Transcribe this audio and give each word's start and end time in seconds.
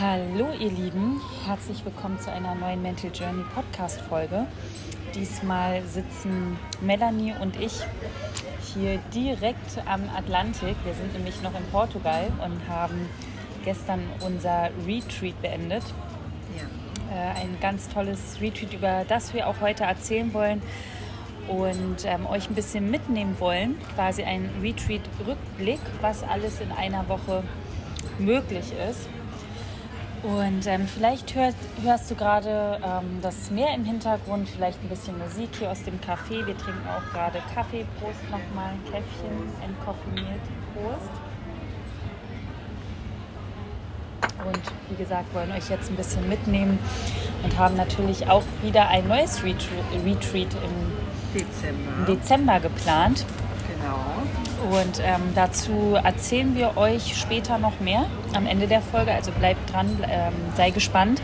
Hallo 0.00 0.50
ihr 0.56 0.70
Lieben, 0.70 1.20
herzlich 1.44 1.84
willkommen 1.84 2.20
zu 2.20 2.30
einer 2.30 2.54
neuen 2.54 2.80
Mental 2.82 3.10
Journey 3.12 3.42
Podcast 3.52 4.00
Folge. 4.02 4.46
Diesmal 5.12 5.82
sitzen 5.82 6.56
Melanie 6.80 7.34
und 7.40 7.60
ich 7.60 7.80
hier 8.72 9.00
direkt 9.12 9.82
am 9.86 10.08
Atlantik. 10.16 10.76
Wir 10.84 10.94
sind 10.94 11.14
nämlich 11.14 11.42
noch 11.42 11.52
in 11.58 11.64
Portugal 11.72 12.30
und 12.44 12.68
haben 12.68 13.08
gestern 13.64 13.98
unser 14.24 14.70
Retreat 14.86 15.42
beendet. 15.42 15.82
Ja. 16.56 17.16
Äh, 17.16 17.42
ein 17.42 17.58
ganz 17.60 17.88
tolles 17.88 18.40
Retreat, 18.40 18.72
über 18.72 19.04
das 19.08 19.34
wir 19.34 19.48
auch 19.48 19.60
heute 19.60 19.82
erzählen 19.82 20.32
wollen 20.32 20.62
und 21.48 22.04
ähm, 22.04 22.24
euch 22.26 22.48
ein 22.48 22.54
bisschen 22.54 22.88
mitnehmen 22.88 23.34
wollen. 23.40 23.76
Quasi 23.96 24.22
ein 24.22 24.48
Retreat-Rückblick, 24.62 25.80
was 26.00 26.22
alles 26.22 26.60
in 26.60 26.70
einer 26.70 27.08
Woche 27.08 27.42
möglich 28.20 28.72
ist. 28.88 29.08
Und 30.22 30.66
ähm, 30.66 30.86
vielleicht 30.88 31.34
hörst, 31.34 31.56
hörst 31.82 32.10
du 32.10 32.14
gerade 32.16 32.80
ähm, 32.84 33.20
das 33.22 33.50
Meer 33.50 33.72
im 33.74 33.84
Hintergrund, 33.84 34.48
vielleicht 34.48 34.82
ein 34.82 34.88
bisschen 34.88 35.16
Musik 35.18 35.50
hier 35.58 35.70
aus 35.70 35.82
dem 35.84 36.00
Café. 36.00 36.44
Wir 36.44 36.56
trinken 36.58 36.86
auch 36.88 37.12
gerade 37.12 37.40
Kaffee. 37.54 37.86
Prost 38.00 38.22
nochmal, 38.24 38.72
ein 38.72 38.84
Käffchen, 38.84 39.48
entkoffiniert. 39.64 40.40
Prost. 40.74 41.10
Und 44.44 44.60
wie 44.90 44.96
gesagt, 44.96 45.34
wollen 45.34 45.52
euch 45.52 45.68
jetzt 45.68 45.90
ein 45.90 45.96
bisschen 45.96 46.28
mitnehmen 46.28 46.78
und 47.42 47.58
haben 47.58 47.76
natürlich 47.76 48.28
auch 48.28 48.44
wieder 48.62 48.88
ein 48.88 49.06
neues 49.06 49.42
Retreat, 49.42 50.54
im 50.54 51.34
Dezember. 51.34 52.06
Dezember 52.06 52.60
geplant. 52.60 53.24
Genau. 53.68 53.98
Und 54.58 55.00
ähm, 55.00 55.22
dazu 55.34 55.94
erzählen 55.94 56.54
wir 56.56 56.76
euch 56.76 57.16
später 57.16 57.58
noch 57.58 57.78
mehr 57.80 58.06
am 58.34 58.46
Ende 58.46 58.66
der 58.66 58.82
Folge. 58.82 59.12
Also 59.12 59.30
bleibt 59.30 59.72
dran, 59.72 59.86
ähm, 60.08 60.32
sei 60.56 60.70
gespannt. 60.70 61.22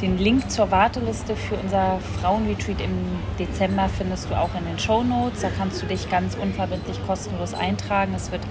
Den 0.00 0.18
Link 0.18 0.50
zur 0.50 0.70
Warteliste 0.72 1.36
für 1.36 1.54
unser 1.54 2.00
Frauenretreat 2.20 2.80
im 2.80 3.20
Dezember 3.38 3.88
findest 3.88 4.30
du 4.30 4.34
auch 4.34 4.50
in 4.58 4.64
den 4.64 4.78
Show 4.78 5.04
Notes. 5.04 5.42
Da 5.42 5.48
kannst 5.56 5.80
du 5.80 5.86
dich 5.86 6.10
ganz 6.10 6.34
unverbindlich 6.34 6.98
kostenlos 7.06 7.54
eintragen. 7.54 8.14
Es 8.16 8.32
wird 8.32 8.42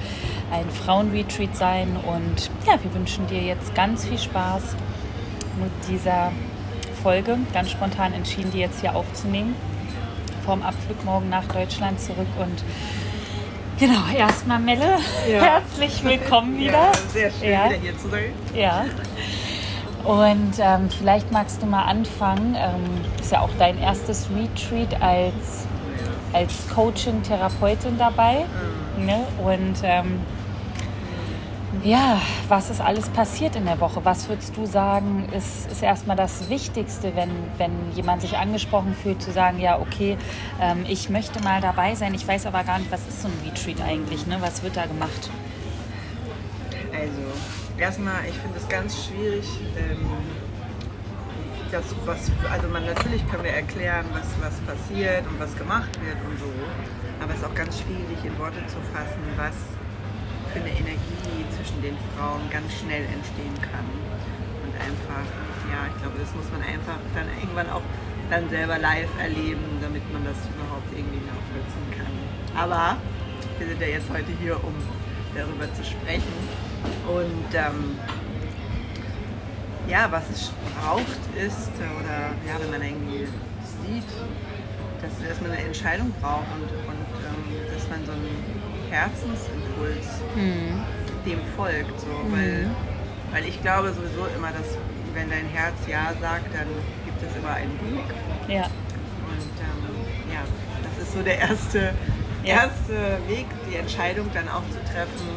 ein 0.51 0.69
Frauenretreat 0.69 1.55
sein. 1.55 1.97
Und 1.97 2.49
ja, 2.65 2.81
wir 2.81 2.93
wünschen 2.93 3.27
dir 3.27 3.41
jetzt 3.41 3.75
ganz 3.75 4.05
viel 4.05 4.17
Spaß 4.17 4.75
mit 5.61 5.71
dieser 5.89 6.31
Folge. 7.03 7.37
Ganz 7.53 7.71
spontan 7.71 8.13
entschieden, 8.13 8.51
die 8.51 8.59
jetzt 8.59 8.79
hier 8.79 8.95
aufzunehmen. 8.95 9.55
Vorm 10.45 10.61
Abflug 10.63 11.03
morgen 11.03 11.29
nach 11.29 11.45
Deutschland 11.45 11.99
zurück 11.99 12.27
und 12.39 12.63
Genau, 13.81 14.15
erstmal 14.15 14.59
Melle, 14.59 14.99
Ja. 15.27 15.41
herzlich 15.41 16.03
willkommen 16.03 16.55
wieder. 16.59 16.71
Ja, 16.73 16.91
sehr 17.11 17.31
schön, 17.31 17.51
Ja. 17.51 17.65
wieder 17.65 17.77
hier 17.79 17.97
zu 17.97 18.09
sein. 18.09 18.31
Ja. 18.53 18.85
Und 20.03 20.53
ähm, 20.59 20.87
vielleicht 20.95 21.31
magst 21.31 21.63
du 21.63 21.65
mal 21.65 21.85
anfangen. 21.85 22.55
Ähm, 22.55 22.83
ist 23.19 23.31
ja 23.31 23.39
auch 23.41 23.49
dein 23.57 23.79
erstes 23.79 24.27
Retreat 24.35 25.01
als, 25.01 25.65
als 26.31 26.67
Coaching, 26.71 27.23
Therapeutin 27.23 27.97
dabei. 27.97 28.45
Ne? 28.99 29.25
Und 29.43 29.77
ähm, 29.81 30.19
ja, 31.83 32.21
was 32.47 32.69
ist 32.69 32.79
alles 32.79 33.09
passiert 33.09 33.55
in 33.55 33.65
der 33.65 33.79
Woche? 33.79 34.05
Was 34.05 34.29
würdest 34.29 34.55
du 34.55 34.65
sagen, 34.65 35.27
ist, 35.35 35.71
ist 35.71 35.81
erstmal 35.81 36.15
das 36.15 36.49
Wichtigste, 36.49 37.15
wenn, 37.15 37.31
wenn 37.57 37.71
jemand 37.95 38.21
sich 38.21 38.37
angesprochen 38.37 38.93
fühlt, 38.93 39.21
zu 39.21 39.31
sagen, 39.31 39.59
ja, 39.59 39.79
okay, 39.79 40.17
ähm, 40.61 40.85
ich 40.87 41.09
möchte 41.09 41.41
mal 41.43 41.59
dabei 41.59 41.95
sein, 41.95 42.13
ich 42.13 42.27
weiß 42.27 42.45
aber 42.45 42.63
gar 42.63 42.77
nicht, 42.77 42.91
was 42.91 43.07
ist 43.07 43.21
so 43.21 43.27
ein 43.27 43.33
Retreat 43.45 43.81
eigentlich, 43.81 44.27
ne? 44.27 44.37
was 44.41 44.61
wird 44.61 44.77
da 44.77 44.85
gemacht? 44.85 45.29
Also, 46.93 47.79
erstmal, 47.79 48.25
ich 48.29 48.37
finde 48.37 48.57
es 48.57 48.67
ganz 48.67 49.05
schwierig, 49.05 49.47
ähm, 49.77 50.05
das, 51.71 51.85
was, 52.05 52.29
also 52.51 52.67
man, 52.67 52.85
natürlich 52.85 53.27
können 53.29 53.43
wir 53.43 53.53
erklären, 53.53 54.05
was, 54.11 54.27
was 54.41 54.59
passiert 54.61 55.25
und 55.25 55.39
was 55.39 55.55
gemacht 55.55 55.89
wird 56.03 56.17
und 56.29 56.37
so, 56.37 56.51
aber 57.23 57.31
es 57.31 57.39
ist 57.39 57.45
auch 57.45 57.55
ganz 57.55 57.79
schwierig 57.79 58.23
in 58.23 58.37
Worte 58.37 58.59
zu 58.67 58.77
fassen, 58.93 59.21
was 59.37 59.55
für 60.53 60.59
eine 60.59 60.69
Energie 60.69 61.41
zwischen 61.55 61.81
den 61.81 61.95
Frauen 62.13 62.43
ganz 62.51 62.67
schnell 62.75 63.07
entstehen 63.07 63.55
kann. 63.63 63.87
Und 64.63 64.73
einfach, 64.75 65.25
ja, 65.71 65.87
ich 65.87 65.97
glaube, 66.01 66.19
das 66.19 66.31
muss 66.35 66.47
man 66.51 66.61
einfach 66.61 66.99
dann 67.15 67.27
irgendwann 67.39 67.69
auch 67.71 67.83
dann 68.29 68.49
selber 68.49 68.77
live 68.77 69.11
erleben, 69.19 69.79
damit 69.81 70.03
man 70.11 70.23
das 70.23 70.39
überhaupt 70.47 70.87
irgendwie 70.91 71.23
nachvollziehen 71.23 71.91
kann. 71.95 72.13
Aber 72.55 72.97
wir 73.59 73.67
sind 73.67 73.81
ja 73.81 73.87
jetzt 73.87 74.09
heute 74.11 74.31
hier, 74.39 74.55
um 74.63 74.75
darüber 75.35 75.67
zu 75.73 75.83
sprechen. 75.83 76.35
Und 77.07 77.51
ähm, 77.53 77.99
ja, 79.87 80.11
was 80.11 80.29
es 80.29 80.51
braucht 80.75 81.21
ist, 81.35 81.71
oder 81.75 82.31
ja, 82.47 82.59
wenn 82.59 82.71
man 82.71 82.81
irgendwie 82.81 83.27
sieht, 83.83 84.11
dass, 85.01 85.11
dass 85.27 85.41
man 85.41 85.51
eine 85.51 85.63
Entscheidung 85.63 86.13
braucht 86.21 86.47
und, 86.55 86.69
und 86.69 87.11
ähm, 87.23 87.73
dass 87.73 87.89
man 87.89 88.05
so 88.05 88.11
einen 89.85 89.93
Herzensimpuls 89.95 91.25
dem 91.25 91.39
folgt. 91.55 91.99
So, 91.99 92.07
weil, 92.31 92.69
weil 93.31 93.45
ich 93.45 93.61
glaube 93.61 93.89
sowieso 93.93 94.25
immer, 94.35 94.47
dass 94.49 94.77
wenn 95.13 95.29
dein 95.29 95.45
Herz 95.47 95.75
Ja 95.87 96.13
sagt, 96.21 96.53
dann 96.53 96.67
gibt 97.05 97.21
es 97.21 97.35
immer 97.37 97.53
einen 97.53 97.73
Weg. 97.81 98.05
Ja, 98.47 98.63
Und 98.63 99.51
ähm, 99.59 100.31
ja, 100.33 100.39
das 100.83 101.03
ist 101.07 101.13
so 101.13 101.21
der 101.21 101.37
erste, 101.39 101.93
Ja. 102.43 102.63
erste 102.63 102.93
Weg, 103.27 103.45
die 103.69 103.75
Entscheidung 103.75 104.27
dann 104.33 104.47
auch 104.49 104.63
zu 104.71 104.79
treffen. 104.91 105.27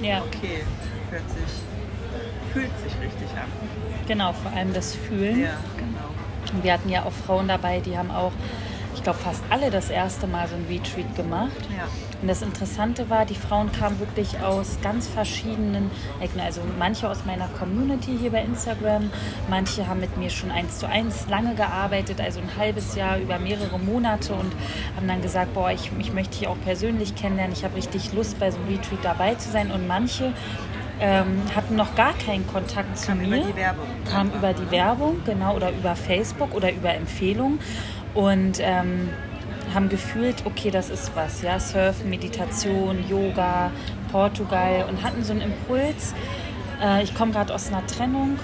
ja. 0.00 0.22
Okay, 0.22 0.62
hört 1.10 1.28
sich, 1.30 2.52
fühlt 2.52 2.70
sich 2.78 2.92
richtig 3.00 3.30
an. 3.36 3.48
Genau, 4.06 4.32
vor 4.34 4.52
allem 4.52 4.72
das 4.74 4.94
Fühlen. 4.94 5.40
Ja, 5.42 5.56
genau. 5.76 6.54
Und 6.54 6.62
wir 6.62 6.72
hatten 6.74 6.88
ja 6.90 7.04
auch 7.04 7.12
Frauen 7.26 7.48
dabei, 7.48 7.80
die 7.80 7.96
haben 7.98 8.10
auch, 8.10 8.32
glaube, 9.04 9.18
fast 9.20 9.42
alle 9.50 9.70
das 9.70 9.90
erste 9.90 10.26
Mal 10.26 10.48
so 10.48 10.56
ein 10.56 10.66
Retreat 10.68 11.14
gemacht. 11.14 11.52
Ja. 11.74 11.84
Und 12.20 12.28
das 12.28 12.42
Interessante 12.42 13.10
war, 13.10 13.26
die 13.26 13.34
Frauen 13.34 13.70
kamen 13.70 14.00
wirklich 14.00 14.40
aus 14.40 14.78
ganz 14.82 15.06
verschiedenen 15.06 15.90
Ecken. 16.20 16.40
Also 16.40 16.62
manche 16.78 17.08
aus 17.08 17.24
meiner 17.24 17.48
Community 17.48 18.16
hier 18.18 18.32
bei 18.32 18.42
Instagram, 18.42 19.10
manche 19.48 19.86
haben 19.86 20.00
mit 20.00 20.16
mir 20.16 20.30
schon 20.30 20.50
eins 20.50 20.78
zu 20.78 20.88
eins 20.88 21.28
lange 21.28 21.54
gearbeitet, 21.54 22.20
also 22.20 22.40
ein 22.40 22.48
halbes 22.58 22.94
Jahr 22.94 23.18
über 23.18 23.38
mehrere 23.38 23.78
Monate 23.78 24.32
und 24.32 24.52
haben 24.96 25.06
dann 25.06 25.20
gesagt, 25.22 25.54
boah, 25.54 25.70
ich, 25.70 25.90
ich 25.98 26.12
möchte 26.12 26.38
dich 26.38 26.48
auch 26.48 26.56
persönlich 26.64 27.14
kennenlernen, 27.14 27.52
ich 27.52 27.64
habe 27.64 27.76
richtig 27.76 28.12
Lust, 28.14 28.38
bei 28.40 28.50
so 28.50 28.58
einem 28.58 28.68
Retreat 28.68 29.00
dabei 29.02 29.34
zu 29.34 29.50
sein. 29.50 29.70
Und 29.70 29.86
manche 29.86 30.32
ähm, 31.00 31.42
hatten 31.54 31.76
noch 31.76 31.94
gar 31.94 32.14
keinen 32.14 32.46
Kontakt 32.46 32.98
zu 32.98 33.08
Kam 33.08 33.18
mir 33.18 33.26
über 33.26 33.36
die 33.36 33.56
Werbung. 33.56 33.86
kam 34.10 34.30
über 34.30 34.52
die? 34.54 34.70
Werbung, 34.70 35.16
genau, 35.26 35.56
oder 35.56 35.70
über 35.72 35.94
Facebook 35.94 36.54
oder 36.54 36.72
über 36.72 36.94
Empfehlungen 36.94 37.58
und 38.14 38.58
ähm, 38.60 39.10
haben 39.74 39.88
gefühlt, 39.88 40.36
okay, 40.46 40.70
das 40.70 40.90
ist 40.90 41.14
was, 41.16 41.42
ja, 41.42 41.58
Surfen, 41.58 42.08
Meditation, 42.10 43.04
Yoga, 43.08 43.70
Portugal 44.12 44.86
und 44.88 45.02
hatten 45.02 45.24
so 45.24 45.32
einen 45.32 45.42
Impuls. 45.42 46.14
Äh, 46.82 47.02
ich 47.02 47.14
komme 47.14 47.32
gerade 47.32 47.52
aus 47.54 47.68
einer 47.68 47.84
Trennung, 47.86 48.38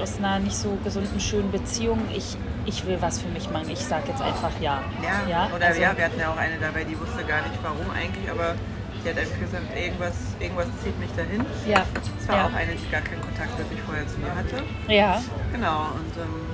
aus 0.00 0.18
einer 0.18 0.38
nicht 0.38 0.56
so 0.56 0.76
gesunden, 0.84 1.18
schönen 1.20 1.50
Beziehung. 1.50 2.00
Ich, 2.14 2.36
ich 2.66 2.84
will 2.86 2.98
was 3.00 3.20
für 3.20 3.28
mich 3.28 3.50
machen. 3.50 3.70
Ich 3.70 3.78
sage 3.78 4.04
jetzt 4.08 4.20
einfach 4.22 4.50
ja. 4.60 4.80
Ja, 5.28 5.48
oder 5.54 5.66
also- 5.66 5.80
ja, 5.80 5.96
wir 5.96 6.04
hatten 6.04 6.20
ja 6.20 6.30
auch 6.32 6.36
eine 6.36 6.56
dabei, 6.60 6.84
die 6.84 6.98
wusste 6.98 7.24
gar 7.24 7.40
nicht 7.42 7.58
warum 7.62 7.90
eigentlich, 7.96 8.30
aber 8.30 8.54
die 9.02 9.08
hat 9.08 9.16
einfach 9.18 9.40
gesagt, 9.40 9.64
irgendwas, 9.74 10.12
irgendwas 10.38 10.66
zieht 10.84 10.98
mich 11.00 11.08
dahin. 11.16 11.46
Ja, 11.66 11.84
Es 12.20 12.28
war 12.28 12.36
ja. 12.36 12.44
auch 12.46 12.52
eine, 12.52 12.72
die 12.72 12.90
gar 12.90 13.00
keinen 13.00 13.22
Kontakt 13.22 13.56
wirklich 13.56 13.80
vorher 13.80 14.06
zu 14.06 14.18
mir 14.18 14.34
hatte. 14.34 14.62
ja, 14.92 15.22
Genau, 15.52 15.88
und 15.96 16.12
ähm, 16.20 16.44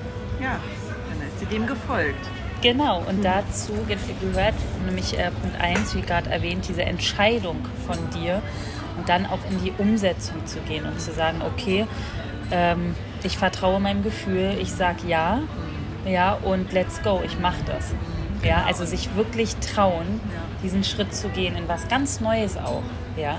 ja, 0.40 0.60
dann 1.36 1.42
ist 1.42 1.50
sie 1.50 1.56
dem 1.56 1.66
gefolgt. 1.66 2.26
Genau, 2.62 3.02
und 3.08 3.22
dazu 3.24 3.72
ge- 3.86 3.96
gehört 4.20 4.54
nämlich 4.84 5.18
äh, 5.18 5.30
Punkt 5.30 5.60
1, 5.60 5.94
wie 5.94 6.00
gerade 6.00 6.30
erwähnt, 6.30 6.66
diese 6.68 6.82
Entscheidung 6.84 7.58
von 7.86 7.98
dir 8.10 8.42
und 8.96 9.08
dann 9.08 9.26
auch 9.26 9.38
in 9.50 9.62
die 9.62 9.72
Umsetzung 9.78 10.46
zu 10.46 10.58
gehen 10.60 10.84
und 10.86 11.00
zu 11.00 11.12
sagen, 11.12 11.42
okay, 11.46 11.86
ähm, 12.50 12.94
ich 13.22 13.36
vertraue 13.36 13.78
meinem 13.80 14.02
Gefühl, 14.02 14.56
ich 14.60 14.72
sage 14.72 15.06
ja, 15.06 15.40
ja, 16.06 16.32
und 16.34 16.72
let's 16.72 17.02
go, 17.02 17.20
ich 17.24 17.38
mache 17.38 17.62
das. 17.66 17.92
Ja, 18.42 18.64
also 18.66 18.84
sich 18.84 19.14
wirklich 19.16 19.56
trauen, 19.56 20.20
Ja. 20.32 20.40
diesen 20.62 20.84
Schritt 20.84 21.14
zu 21.14 21.28
gehen 21.28 21.56
in 21.56 21.68
was 21.68 21.88
ganz 21.88 22.20
Neues 22.20 22.56
auch. 22.56 22.82
Ja, 23.16 23.36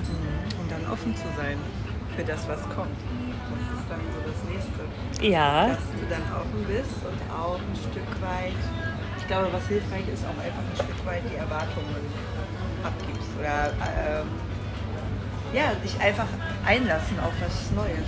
Und 0.61 0.69
dann 0.71 0.91
offen 0.91 1.15
zu 1.15 1.23
sein 1.37 1.57
für 2.15 2.23
das, 2.23 2.47
was 2.47 2.61
kommt. 2.63 2.89
Ja, 5.21 5.67
Dass 5.69 5.77
du 5.77 6.05
dann 6.09 6.23
offen 6.33 6.65
bist 6.67 6.97
und 7.05 7.19
auch 7.33 7.57
ein 7.57 7.75
Stück 7.75 8.09
weit, 8.21 8.53
ich 9.17 9.27
glaube, 9.27 9.47
was 9.51 9.67
hilfreich 9.67 10.07
ist, 10.13 10.23
auch 10.25 10.37
einfach 10.37 10.61
ein 10.61 10.75
Stück 10.75 11.05
weit 11.05 11.23
die 11.31 11.37
Erwartungen 11.37 11.95
abgibst. 12.83 13.29
Oder 13.39 13.73
ähm, 13.97 14.27
ja, 15.53 15.73
dich 15.83 15.99
einfach 15.99 16.27
einlassen 16.65 17.19
auf 17.19 17.33
was 17.41 17.71
Neues. 17.71 18.07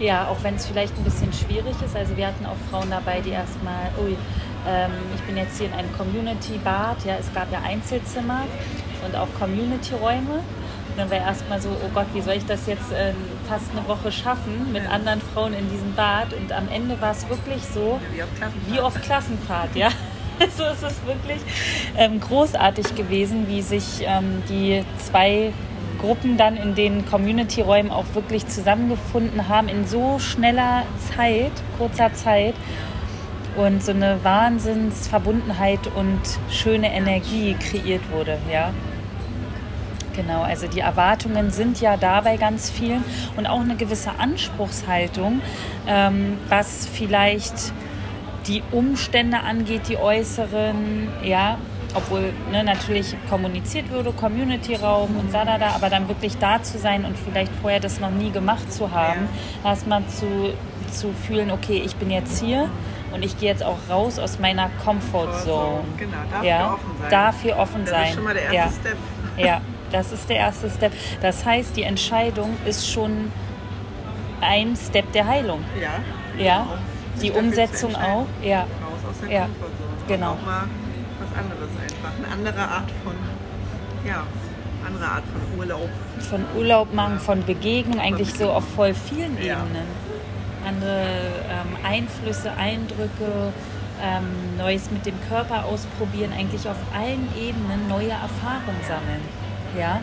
Ja, 0.00 0.26
auch 0.28 0.42
wenn 0.42 0.56
es 0.56 0.66
vielleicht 0.66 0.96
ein 0.98 1.04
bisschen 1.04 1.32
schwierig 1.32 1.74
ist. 1.84 1.96
Also 1.96 2.16
wir 2.16 2.26
hatten 2.26 2.44
auch 2.46 2.56
Frauen 2.70 2.90
dabei, 2.90 3.20
die 3.20 3.30
erstmal, 3.30 3.90
ui, 4.02 4.16
ähm, 4.66 4.90
ich 5.14 5.22
bin 5.22 5.36
jetzt 5.36 5.58
hier 5.58 5.68
in 5.68 5.72
einem 5.74 5.92
Community-Bad, 5.96 7.04
ja, 7.04 7.14
es 7.20 7.32
gab 7.32 7.52
ja 7.52 7.60
Einzelzimmer 7.62 8.42
und 9.06 9.14
auch 9.14 9.28
Community-Räume. 9.38 10.42
Und 10.88 10.98
dann 10.98 11.10
war 11.10 11.18
erstmal 11.18 11.60
so, 11.60 11.70
oh 11.70 11.90
Gott, 11.94 12.06
wie 12.12 12.20
soll 12.20 12.34
ich 12.34 12.46
das 12.46 12.66
jetzt 12.66 12.92
äh, 12.92 13.12
fast 13.48 13.70
eine 13.72 13.86
Woche 13.88 14.10
schaffen 14.12 14.72
mit 14.72 14.88
anderen 14.88 15.20
Frauen 15.20 15.52
in 15.54 15.68
diesem 15.70 15.94
Bad. 15.94 16.32
Und 16.34 16.52
am 16.52 16.68
Ende 16.68 17.00
war 17.00 17.12
es 17.12 17.28
wirklich 17.28 17.62
so, 17.62 18.00
Wie 18.12 18.22
auf 18.22 18.28
Klassenfahrt. 18.36 18.72
wie 18.74 18.80
auf 18.80 18.94
Klassenfahrt, 19.02 19.76
ja. 19.76 19.88
So 20.56 20.64
ist 20.64 20.82
es 20.82 21.06
wirklich 21.06 21.40
ähm, 21.96 22.18
großartig 22.18 22.96
gewesen, 22.96 23.46
wie 23.46 23.62
sich 23.62 24.02
ähm, 24.04 24.42
die 24.48 24.84
zwei 24.98 25.52
Gruppen 26.00 26.36
dann 26.36 26.56
in 26.56 26.74
den 26.74 27.06
Community-Räumen 27.06 27.92
auch 27.92 28.04
wirklich 28.14 28.44
zusammengefunden 28.48 29.48
haben 29.48 29.68
in 29.68 29.86
so 29.86 30.18
schneller 30.18 30.82
Zeit, 31.14 31.52
kurzer 31.78 32.12
Zeit. 32.14 32.54
Und 33.56 33.84
so 33.84 33.92
eine 33.92 34.18
Wahnsinnsverbundenheit 34.24 35.86
und 35.94 36.20
schöne 36.50 36.92
Energie 36.92 37.54
kreiert 37.54 38.02
wurde, 38.10 38.38
ja. 38.52 38.72
Genau, 40.14 40.42
also 40.42 40.68
die 40.68 40.80
Erwartungen 40.80 41.50
sind 41.50 41.80
ja 41.80 41.96
da 41.96 42.20
bei 42.20 42.36
ganz 42.36 42.70
vielen 42.70 43.04
und 43.36 43.46
auch 43.46 43.60
eine 43.60 43.76
gewisse 43.76 44.18
Anspruchshaltung, 44.18 45.40
ähm, 45.88 46.38
was 46.48 46.86
vielleicht 46.86 47.72
die 48.46 48.62
Umstände 48.70 49.40
angeht, 49.40 49.88
die 49.88 49.96
äußeren, 49.96 51.08
ja, 51.22 51.58
obwohl 51.94 52.32
ne, 52.50 52.64
natürlich 52.64 53.16
kommuniziert 53.28 53.90
würde, 53.90 54.12
Community-Raum 54.12 55.16
und 55.16 55.32
da, 55.32 55.44
da, 55.44 55.58
da, 55.58 55.70
aber 55.70 55.88
dann 55.90 56.08
wirklich 56.08 56.36
da 56.38 56.62
zu 56.62 56.78
sein 56.78 57.04
und 57.04 57.16
vielleicht 57.16 57.52
vorher 57.62 57.80
das 57.80 58.00
noch 58.00 58.10
nie 58.10 58.30
gemacht 58.30 58.72
zu 58.72 58.90
haben, 58.90 59.28
erstmal 59.64 60.04
zu, 60.06 60.52
zu 60.92 61.12
fühlen, 61.12 61.50
okay, 61.50 61.82
ich 61.84 61.96
bin 61.96 62.10
jetzt 62.10 62.42
hier 62.42 62.68
und 63.12 63.24
ich 63.24 63.38
gehe 63.38 63.48
jetzt 63.48 63.62
auch 63.62 63.78
raus 63.88 64.18
aus 64.18 64.38
meiner 64.38 64.70
Comfort 64.84 65.32
Zone. 65.44 65.84
Genau, 65.96 66.16
dafür 66.30 66.48
ja, 66.48 66.72
offen 66.72 66.98
sein. 67.00 67.10
dafür 67.10 67.58
offen 67.58 67.80
das 67.82 67.90
sein. 67.90 68.08
ist 68.08 68.14
schon 68.14 68.24
mal 68.24 68.34
der 68.34 68.42
erste 68.42 68.56
ja. 68.56 68.70
Step. 68.70 68.96
Ja, 69.36 69.60
das 69.94 70.12
ist 70.12 70.28
der 70.28 70.36
erste 70.36 70.68
Step. 70.68 70.92
Das 71.22 71.44
heißt, 71.44 71.76
die 71.76 71.84
Entscheidung 71.84 72.50
ist 72.66 72.90
schon 72.90 73.30
ein 74.40 74.76
Step 74.76 75.10
der 75.12 75.26
Heilung. 75.26 75.60
Ja. 75.80 75.90
Ja, 76.42 76.62
genau. 76.62 76.74
Sich 77.14 77.30
die 77.30 77.32
zu 77.32 77.38
Umsetzung 77.38 77.94
auch. 77.94 78.26
Ja, 78.42 78.60
Raus 78.62 78.68
aus 79.08 79.20
der 79.22 79.30
Ja, 79.30 79.40
Komfortzone. 79.42 80.08
genau. 80.08 80.32
Und 80.32 80.38
auch 80.40 80.46
mal 80.46 80.64
was 81.20 81.38
anderes 81.38 81.70
einfach. 81.80 82.12
Eine 82.18 82.32
andere 82.48 82.60
Art 82.68 82.90
von, 83.04 83.14
ja, 84.04 84.26
andere 84.86 85.06
Art 85.06 85.22
von 85.32 85.58
Urlaub. 85.58 85.88
von 86.28 86.44
Urlaub 86.58 86.92
machen, 86.92 87.18
von 87.20 87.44
Begegnung, 87.44 88.00
eigentlich 88.00 88.34
so 88.34 88.50
auf 88.50 88.64
voll 88.74 88.94
vielen 88.94 89.40
Ja. 89.42 89.54
Ebenen. 89.60 89.86
Andere 90.66 91.02
ähm, 91.50 91.76
Einflüsse, 91.84 92.50
Eindrücke, 92.56 93.52
ähm, 94.02 94.56
Neues 94.58 94.90
mit 94.90 95.06
dem 95.06 95.14
Körper 95.28 95.64
ausprobieren, 95.66 96.32
eigentlich 96.36 96.68
auf 96.68 96.76
allen 96.94 97.28
Ebenen 97.38 97.86
neue 97.88 98.10
Erfahrungen 98.10 98.80
sammeln. 98.88 99.20
Ja. 99.78 100.00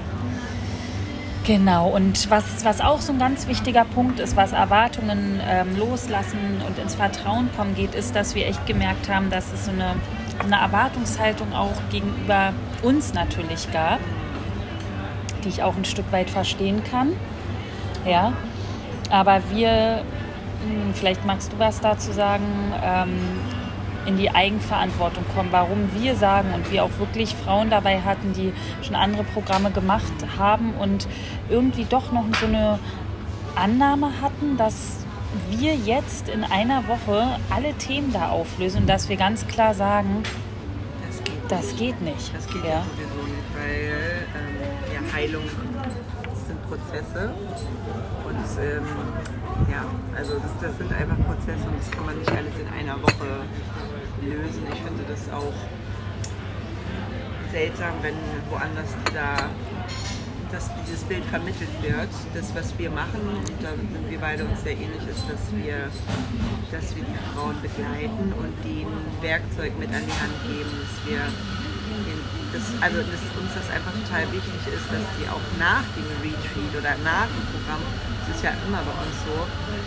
Genau, 1.44 1.90
und 1.90 2.30
was, 2.30 2.64
was 2.64 2.82
auch 2.82 3.02
so 3.02 3.14
ein 3.14 3.20
ganz 3.20 3.48
wichtiger 3.48 3.84
Punkt 3.84 4.20
ist, 4.20 4.36
was 4.36 4.54
Erwartungen 4.54 5.42
ähm, 5.44 5.76
loslassen 5.76 6.62
und 6.68 6.78
ins 6.78 6.94
Vertrauen 6.94 7.50
kommen 7.58 7.74
geht, 7.74 7.96
ist, 7.96 8.16
dass 8.16 8.36
wir 8.36 8.46
echt 8.46 8.68
gemerkt 8.68 9.10
haben, 9.10 9.32
dass 9.32 9.52
es 9.52 9.66
so 9.66 9.72
eine, 9.72 9.96
eine 10.44 10.58
Erwartungshaltung 10.58 11.52
auch 11.54 11.74
gegenüber 11.90 12.54
uns 12.84 13.16
natürlich 13.16 13.72
gab, 13.72 14.00
die 15.44 15.50
ich 15.50 15.64
auch 15.64 15.76
ein 15.76 15.86
Stück 15.86 16.12
weit 16.12 16.30
verstehen 16.30 16.84
kann. 16.84 17.14
Ja, 18.06 18.34
aber 19.10 19.42
wir, 19.52 20.04
hm, 20.64 20.94
vielleicht 20.94 21.26
magst 21.26 21.52
du 21.54 21.60
was 21.60 21.82
dazu 21.82 22.12
sagen, 22.12 22.46
ähm, 22.84 23.40
in 24.06 24.18
die 24.18 24.32
Eigenverantwortung 24.32 25.24
kommen, 25.36 25.50
warum 25.52 25.90
wir 25.96 26.16
sagen 26.16 26.54
und 26.54 26.72
wir 26.72 26.84
auch 26.84 26.98
wirklich 27.00 27.36
Frauen 27.36 27.70
dabei 27.70 28.02
hatten, 28.02 28.34
die 28.34 28.54
schon 28.82 28.96
andere 28.96 29.24
Programme 29.24 29.72
gemacht 29.72 30.12
haben 30.38 30.74
und 30.74 31.08
irgendwie 31.50 31.86
doch 31.86 32.12
noch 32.12 32.26
so 32.40 32.48
eine 32.48 32.80
Annahme 33.56 34.12
hatten, 34.22 34.58
dass 34.58 35.06
wir 35.50 35.76
jetzt 35.76 36.30
in 36.30 36.44
einer 36.44 36.88
Woche 36.88 37.40
alle 37.50 37.74
Themen 37.76 38.12
da 38.12 38.30
auflösen 38.30 38.82
und 38.82 38.88
dass 38.88 39.10
wir 39.10 39.18
ganz 39.18 39.48
klar 39.48 39.74
sagen, 39.74 40.24
Das 41.08 41.24
geht 41.24 41.36
das 41.50 41.76
geht 41.78 42.02
nicht. 42.02 42.36
Das 42.36 42.48
geht 42.48 42.64
ja. 42.64 42.84
sowieso 42.84 43.28
nicht, 43.28 43.48
weil 43.56 44.28
ähm, 44.36 44.58
ja, 44.94 45.14
Heilung 45.14 45.44
sind 46.48 46.62
Prozesse 46.68 47.34
und 48.26 48.64
ähm, 48.64 48.84
ja, 49.70 49.86
also 50.18 50.34
das, 50.34 50.52
das 50.62 50.78
sind 50.78 50.92
einfach 50.92 51.18
Prozesse 51.26 51.68
und 51.68 51.80
das 51.80 51.92
kann 51.92 52.06
man 52.06 52.18
nicht 52.18 52.32
alles 52.32 52.54
in 52.60 52.68
einer 52.68 53.02
Woche 53.02 53.46
lösen. 54.22 54.64
Ich 54.72 54.80
finde 54.80 55.04
das 55.08 55.32
auch 55.34 55.54
seltsam, 57.52 57.94
wenn 58.02 58.16
woanders 58.50 58.96
da 59.14 59.50
dass 60.52 60.70
dieses 60.84 61.04
Bild 61.04 61.24
vermittelt 61.26 61.70
wird, 61.82 62.10
das 62.34 62.54
was 62.54 62.78
wir 62.78 62.92
machen, 62.92 63.22
und 63.22 63.64
da 63.64 63.70
sind 63.70 64.10
wir 64.10 64.20
beide 64.20 64.44
uns 64.44 64.62
sehr 64.64 64.74
ähnlich, 64.74 65.02
ist, 65.10 65.24
dass 65.30 65.48
wir, 65.56 65.88
dass 66.72 66.96
wir 66.96 67.04
die 67.04 67.20
Frauen 67.34 67.56
begleiten 67.62 68.34
und 68.38 68.54
denen 68.64 69.00
Werkzeug 69.22 69.72
mit 69.80 69.90
an 69.90 70.04
die 70.06 70.20
Hand 70.20 70.36
geben, 70.44 70.72
dass 70.82 71.10
wir 71.10 71.61
den, 72.08 72.20
das, 72.56 72.64
also 72.84 73.00
dass 73.04 73.24
uns 73.40 73.52
das 73.56 73.68
einfach 73.72 73.92
total 73.96 74.24
wichtig 74.32 74.62
ist, 74.72 74.88
dass 74.92 75.06
die 75.20 75.28
auch 75.32 75.44
nach 75.60 75.84
dem 75.96 76.08
Retreat 76.24 76.72
oder 76.76 76.94
nach 77.04 77.28
dem 77.32 77.46
Programm, 77.56 77.82
das 78.28 78.36
ist 78.38 78.44
ja 78.44 78.52
immer 78.68 78.82
bei 78.84 78.96
uns 79.02 79.16
so, 79.28 79.36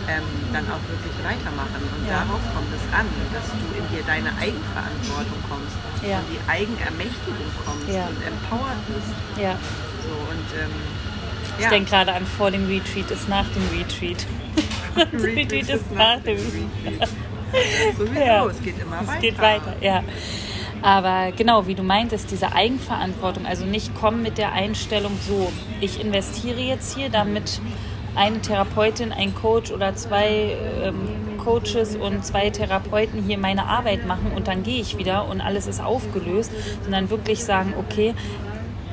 ähm, 0.09 0.25
dann 0.53 0.65
auch 0.73 0.83
wirklich 0.89 1.17
weitermachen. 1.25 1.81
Und 1.81 2.03
Ja. 2.09 2.25
darauf 2.25 2.43
kommt 2.53 2.69
es 2.73 2.85
an, 2.93 3.07
dass 3.33 3.47
du 3.53 3.67
in 3.77 3.85
dir 3.93 4.05
deine 4.05 4.31
Eigenverantwortung 4.37 5.39
kommst 5.49 5.77
Ja. 6.05 6.21
und 6.21 6.29
die 6.33 6.43
Eigenermächtigung 6.49 7.49
kommst 7.65 7.89
Ja. 7.89 8.09
und 8.09 8.19
empowered 8.21 8.83
bist. 8.93 9.13
ja. 9.41 9.57
So, 10.05 10.13
und 10.29 10.49
ähm, 10.61 10.73
Ich 11.59 11.67
denke 11.69 11.89
gerade 11.91 12.13
an 12.13 12.27
vor 12.27 12.51
dem 12.51 12.67
Retreat 12.67 13.11
ist 13.11 13.29
nach 13.29 13.47
dem 13.55 13.63
Retreat. 13.73 14.27
Retreat 15.13 15.69
ist 15.71 15.91
nach 15.93 16.19
dem 16.21 16.37
Retreat. 16.37 17.09
Sowieso, 17.97 18.21
Ja. 18.21 18.45
es 18.47 18.61
geht 18.63 18.81
immer 18.83 19.01
Es 19.03 19.07
weiter. 19.09 19.21
geht 19.21 19.39
weiter, 19.41 19.77
ja. 19.81 20.03
Aber 20.85 21.33
genau, 21.33 21.67
wie 21.67 21.75
du 21.75 21.83
meintest, 21.83 22.31
diese 22.31 22.53
Eigenverantwortung, 22.53 23.47
also 23.47 23.65
nicht 23.65 23.95
kommen 23.95 24.23
mit 24.23 24.37
der 24.37 24.53
Einstellung 24.53 25.13
so, 25.27 25.51
ich 25.81 25.99
investiere 25.99 26.61
jetzt 26.61 26.95
hier, 26.95 27.09
damit 27.09 27.59
eine 28.15 28.43
Therapeutin, 28.43 29.11
ein 29.11 29.35
Coach 29.35 29.73
oder 29.73 29.97
zwei 29.97 30.55
ähm, 30.83 31.39
Coaches 31.39 31.97
und 31.97 32.23
zwei 32.27 32.51
Therapeuten 32.51 33.23
hier 33.23 33.39
meine 33.39 33.65
Arbeit 33.65 34.07
machen 34.07 34.31
und 34.37 34.47
dann 34.47 34.63
gehe 34.63 34.79
ich 34.79 34.99
wieder 34.99 35.27
und 35.27 35.41
alles 35.41 35.67
ist 35.67 35.83
aufgelöst, 35.83 36.53
sondern 36.83 37.09
wirklich 37.09 37.43
sagen, 37.43 37.73
okay, 37.79 38.15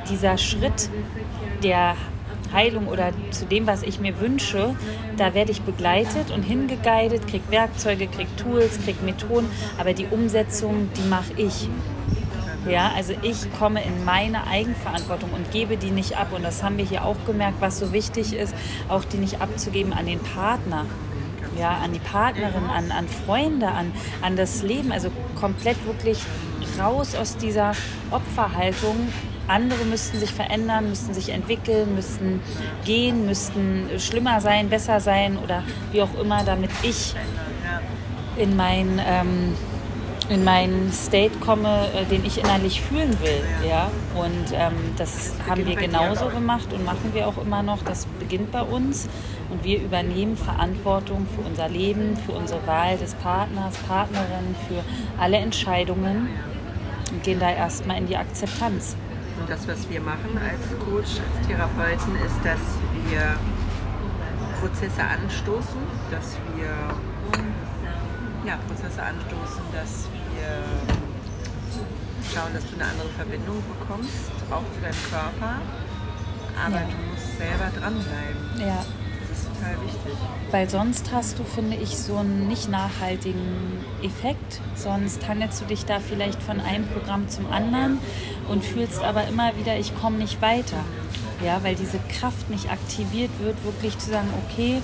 dieser 0.09 0.37
Schritt 0.37 0.89
der 1.61 1.97
Heilung 2.53 2.87
oder 2.87 3.11
zu 3.31 3.45
dem, 3.45 3.67
was 3.67 3.83
ich 3.83 3.99
mir 3.99 4.19
wünsche, 4.19 4.75
da 5.17 5.33
werde 5.33 5.51
ich 5.51 5.61
begleitet 5.61 6.31
und 6.31 6.43
hingeguidet, 6.43 7.27
krieg 7.27 7.43
Werkzeuge, 7.49 8.07
krieg 8.07 8.27
Tools, 8.37 8.79
krieg 8.83 9.01
Methoden, 9.03 9.49
aber 9.77 9.93
die 9.93 10.07
Umsetzung, 10.07 10.89
die 10.97 11.07
mache 11.07 11.33
ich. 11.37 11.69
Ja, 12.69 12.91
also 12.95 13.13
ich 13.23 13.51
komme 13.57 13.83
in 13.83 14.05
meine 14.05 14.45
Eigenverantwortung 14.45 15.31
und 15.31 15.51
gebe 15.51 15.77
die 15.77 15.89
nicht 15.89 16.17
ab. 16.17 16.27
Und 16.31 16.43
das 16.43 16.61
haben 16.61 16.77
wir 16.77 16.85
hier 16.85 17.03
auch 17.05 17.15
gemerkt, 17.25 17.59
was 17.59 17.79
so 17.79 17.91
wichtig 17.91 18.33
ist, 18.33 18.53
auch 18.87 19.03
die 19.03 19.17
nicht 19.17 19.41
abzugeben 19.41 19.93
an 19.93 20.05
den 20.05 20.19
Partner. 20.19 20.85
Ja, 21.59 21.79
an 21.83 21.91
die 21.91 21.99
Partnerin, 21.99 22.65
an, 22.69 22.91
an 22.91 23.07
Freunde, 23.07 23.67
an, 23.67 23.91
an 24.21 24.35
das 24.35 24.61
Leben. 24.61 24.91
Also 24.91 25.09
komplett 25.39 25.83
wirklich 25.85 26.19
raus 26.79 27.15
aus 27.15 27.35
dieser 27.35 27.71
Opferhaltung. 28.11 29.09
Andere 29.51 29.85
müssten 29.85 30.19
sich 30.19 30.33
verändern, 30.33 30.89
müssten 30.89 31.13
sich 31.13 31.29
entwickeln, 31.29 31.95
müssten 31.95 32.41
gehen, 32.85 33.25
müssten 33.25 33.89
schlimmer 33.99 34.41
sein, 34.41 34.69
besser 34.69 34.99
sein 34.99 35.37
oder 35.37 35.63
wie 35.91 36.01
auch 36.01 36.13
immer, 36.19 36.43
damit 36.43 36.71
ich 36.83 37.13
in 38.37 38.55
mein 38.55 39.01
ähm, 39.05 39.55
in 40.31 40.45
meinen 40.45 40.91
State 40.93 41.37
komme, 41.39 41.89
äh, 41.93 42.05
den 42.05 42.23
ich 42.25 42.37
innerlich 42.37 42.81
fühlen 42.81 43.17
will. 43.21 43.43
Ja? 43.67 43.91
Und 44.15 44.53
ähm, 44.53 44.73
das 44.97 45.33
haben 45.47 45.65
wir 45.65 45.75
genauso 45.75 46.27
gemacht 46.27 46.71
und 46.71 46.85
machen 46.85 47.11
wir 47.13 47.27
auch 47.27 47.37
immer 47.37 47.61
noch. 47.63 47.83
Das 47.83 48.05
beginnt 48.19 48.51
bei 48.51 48.61
uns 48.61 49.09
und 49.49 49.63
wir 49.65 49.81
übernehmen 49.81 50.37
Verantwortung 50.37 51.27
für 51.35 51.41
unser 51.41 51.67
Leben, 51.67 52.15
für 52.25 52.31
unsere 52.31 52.65
Wahl 52.65 52.97
des 52.97 53.13
Partners, 53.15 53.75
Partnerin, 53.87 54.55
für 54.69 54.83
alle 55.21 55.37
Entscheidungen 55.37 56.29
und 57.11 57.23
gehen 57.23 57.39
da 57.39 57.51
erstmal 57.51 57.97
in 57.97 58.07
die 58.07 58.15
Akzeptanz. 58.15 58.95
Und 59.41 59.49
das, 59.49 59.67
was 59.67 59.89
wir 59.89 59.99
machen 60.01 60.37
als 60.37 60.61
Coach, 60.85 61.17
als 61.17 61.47
Therapeuten, 61.47 62.13
ist, 62.21 62.37
dass 62.45 62.61
wir 63.09 63.35
Prozesse 64.61 65.01
anstoßen, 65.01 65.81
dass 66.11 66.37
wir 66.55 66.69
ja, 68.45 68.57
Prozesse 68.67 69.01
anstoßen, 69.01 69.63
dass 69.73 70.05
wir 70.29 70.61
schauen, 72.31 72.53
dass 72.53 72.69
du 72.69 72.75
eine 72.75 72.85
andere 72.85 73.09
Verbindung 73.17 73.57
bekommst, 73.79 74.29
auch 74.51 74.61
zu 74.61 74.79
deinem 74.79 75.01
Körper. 75.09 75.57
Aber 76.63 76.75
Ja. 76.75 76.85
du 76.85 76.97
musst 77.09 77.37
selber 77.39 77.65
dranbleiben. 77.73 78.45
Ja. 78.61 78.85
Total 79.61 79.85
wichtig. 79.85 80.13
Weil 80.49 80.69
sonst 80.69 81.11
hast 81.11 81.39
du, 81.39 81.43
finde 81.43 81.77
ich, 81.77 81.97
so 81.97 82.17
einen 82.17 82.47
nicht 82.47 82.69
nachhaltigen 82.69 83.85
Effekt. 84.01 84.59
Sonst 84.75 85.27
hangelst 85.27 85.61
du 85.61 85.65
dich 85.65 85.85
da 85.85 85.99
vielleicht 85.99 86.41
von 86.41 86.59
einem 86.59 86.87
Programm 86.87 87.29
zum 87.29 87.51
anderen 87.51 87.99
und 88.49 88.65
fühlst 88.65 89.03
aber 89.03 89.27
immer 89.27 89.55
wieder, 89.57 89.77
ich 89.77 89.95
komme 89.99 90.17
nicht 90.17 90.41
weiter. 90.41 90.83
Ja, 91.45 91.63
weil 91.63 91.75
diese 91.75 91.99
Kraft 92.19 92.49
nicht 92.49 92.69
aktiviert 92.69 93.31
wird, 93.39 93.63
wirklich 93.63 93.97
zu 93.97 94.11
sagen, 94.11 94.29
okay, 94.45 94.81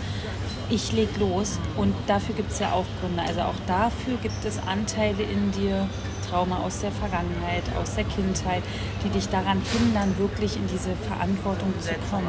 ich 0.69 0.91
leg 0.91 1.09
los. 1.19 1.59
Und 1.75 1.93
dafür 2.07 2.35
gibt 2.35 2.51
es 2.51 2.59
ja 2.59 2.71
auch 2.71 2.85
Gründe. 2.99 3.21
Also 3.21 3.41
auch 3.41 3.59
dafür 3.67 4.17
gibt 4.21 4.43
es 4.45 4.59
Anteile 4.67 5.23
in 5.23 5.51
dir, 5.51 5.87
Trauma 6.29 6.57
aus 6.57 6.81
der 6.81 6.91
Vergangenheit, 6.91 7.63
aus 7.81 7.95
der 7.95 8.03
Kindheit, 8.03 8.63
die 9.03 9.09
dich 9.09 9.29
daran 9.29 9.61
hindern, 9.71 10.17
wirklich 10.17 10.55
in 10.57 10.67
diese 10.67 10.95
Verantwortung 11.07 11.73
zu 11.79 11.93
kommen. 12.09 12.27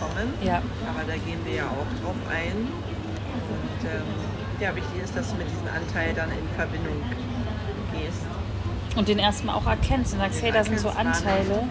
Kommen. 0.00 0.34
Ja. 0.42 0.62
Aber 0.88 1.04
da 1.06 1.14
gehen 1.14 1.40
wir 1.44 1.54
ja 1.54 1.64
auch 1.64 1.90
drauf 2.02 2.16
ein. 2.30 2.68
Und 3.48 3.88
ähm, 3.88 4.60
ja, 4.60 4.74
wichtig 4.74 5.02
ist, 5.02 5.16
dass 5.16 5.30
du 5.30 5.36
mit 5.36 5.48
diesem 5.50 5.68
Anteil 5.68 6.14
dann 6.14 6.30
in 6.30 6.48
Verbindung 6.56 7.02
gehst. 7.92 8.22
Und 8.96 9.08
den 9.08 9.18
erstmal 9.18 9.54
auch 9.56 9.66
erkennst 9.66 10.14
und 10.14 10.20
sagst, 10.20 10.38
Den 10.40 10.44
hey, 10.44 10.52
da 10.52 10.64
sind 10.64 10.80
so 10.80 10.88
Anteile, 10.88 11.68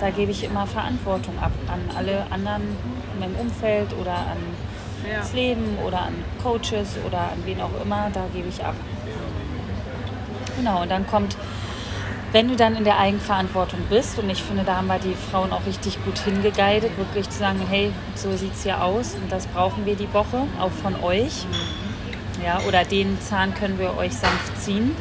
da 0.00 0.10
gebe 0.10 0.30
ich 0.30 0.44
immer 0.44 0.66
Verantwortung 0.66 1.38
ab 1.40 1.52
an 1.68 1.80
alle 1.96 2.26
anderen 2.30 2.62
in 3.14 3.20
meinem 3.20 3.36
Umfeld 3.36 3.92
oder 4.00 4.14
an 4.14 4.38
Ja. 5.08 5.18
das 5.18 5.32
Leben 5.34 5.78
oder 5.86 6.02
an 6.02 6.14
Coaches 6.42 6.96
oder 7.06 7.18
an 7.18 7.42
wen 7.44 7.60
auch 7.60 7.70
immer, 7.82 8.08
da 8.12 8.24
gebe 8.32 8.48
ich 8.48 8.64
ab. 8.64 8.74
Genau, 10.56 10.82
und 10.82 10.90
dann 10.90 11.06
kommt, 11.06 11.36
wenn 12.32 12.48
du 12.48 12.56
dann 12.56 12.74
in 12.76 12.84
der 12.84 12.98
Eigenverantwortung 12.98 13.78
bist, 13.90 14.18
und 14.18 14.28
ich 14.30 14.42
finde, 14.42 14.64
da 14.64 14.76
haben 14.76 14.86
wir 14.86 14.98
die 14.98 15.14
Frauen 15.30 15.52
auch 15.52 15.64
richtig 15.66 16.02
gut 16.04 16.18
hingeguidet, 16.18 16.96
wirklich 16.96 17.28
zu 17.30 17.38
sagen, 17.38 17.60
hey, 17.68 17.92
so 18.14 18.34
sieht 18.36 18.54
es 18.54 18.62
hier 18.62 18.82
aus 18.82 19.14
und 19.14 19.30
das 19.30 19.46
brauchen 19.48 19.84
wir 19.86 19.94
die 19.96 20.12
Woche, 20.12 20.42
auch 20.58 20.70
von 20.82 21.00
euch. 21.02 21.44
Ja, 22.44 22.60
oder 22.66 22.84
den 22.84 23.20
Zahn 23.20 23.54
können 23.54 23.78
wir 23.78 23.96
euch 23.96 24.14
sanft 24.14 24.60
ziehen. 24.60 24.96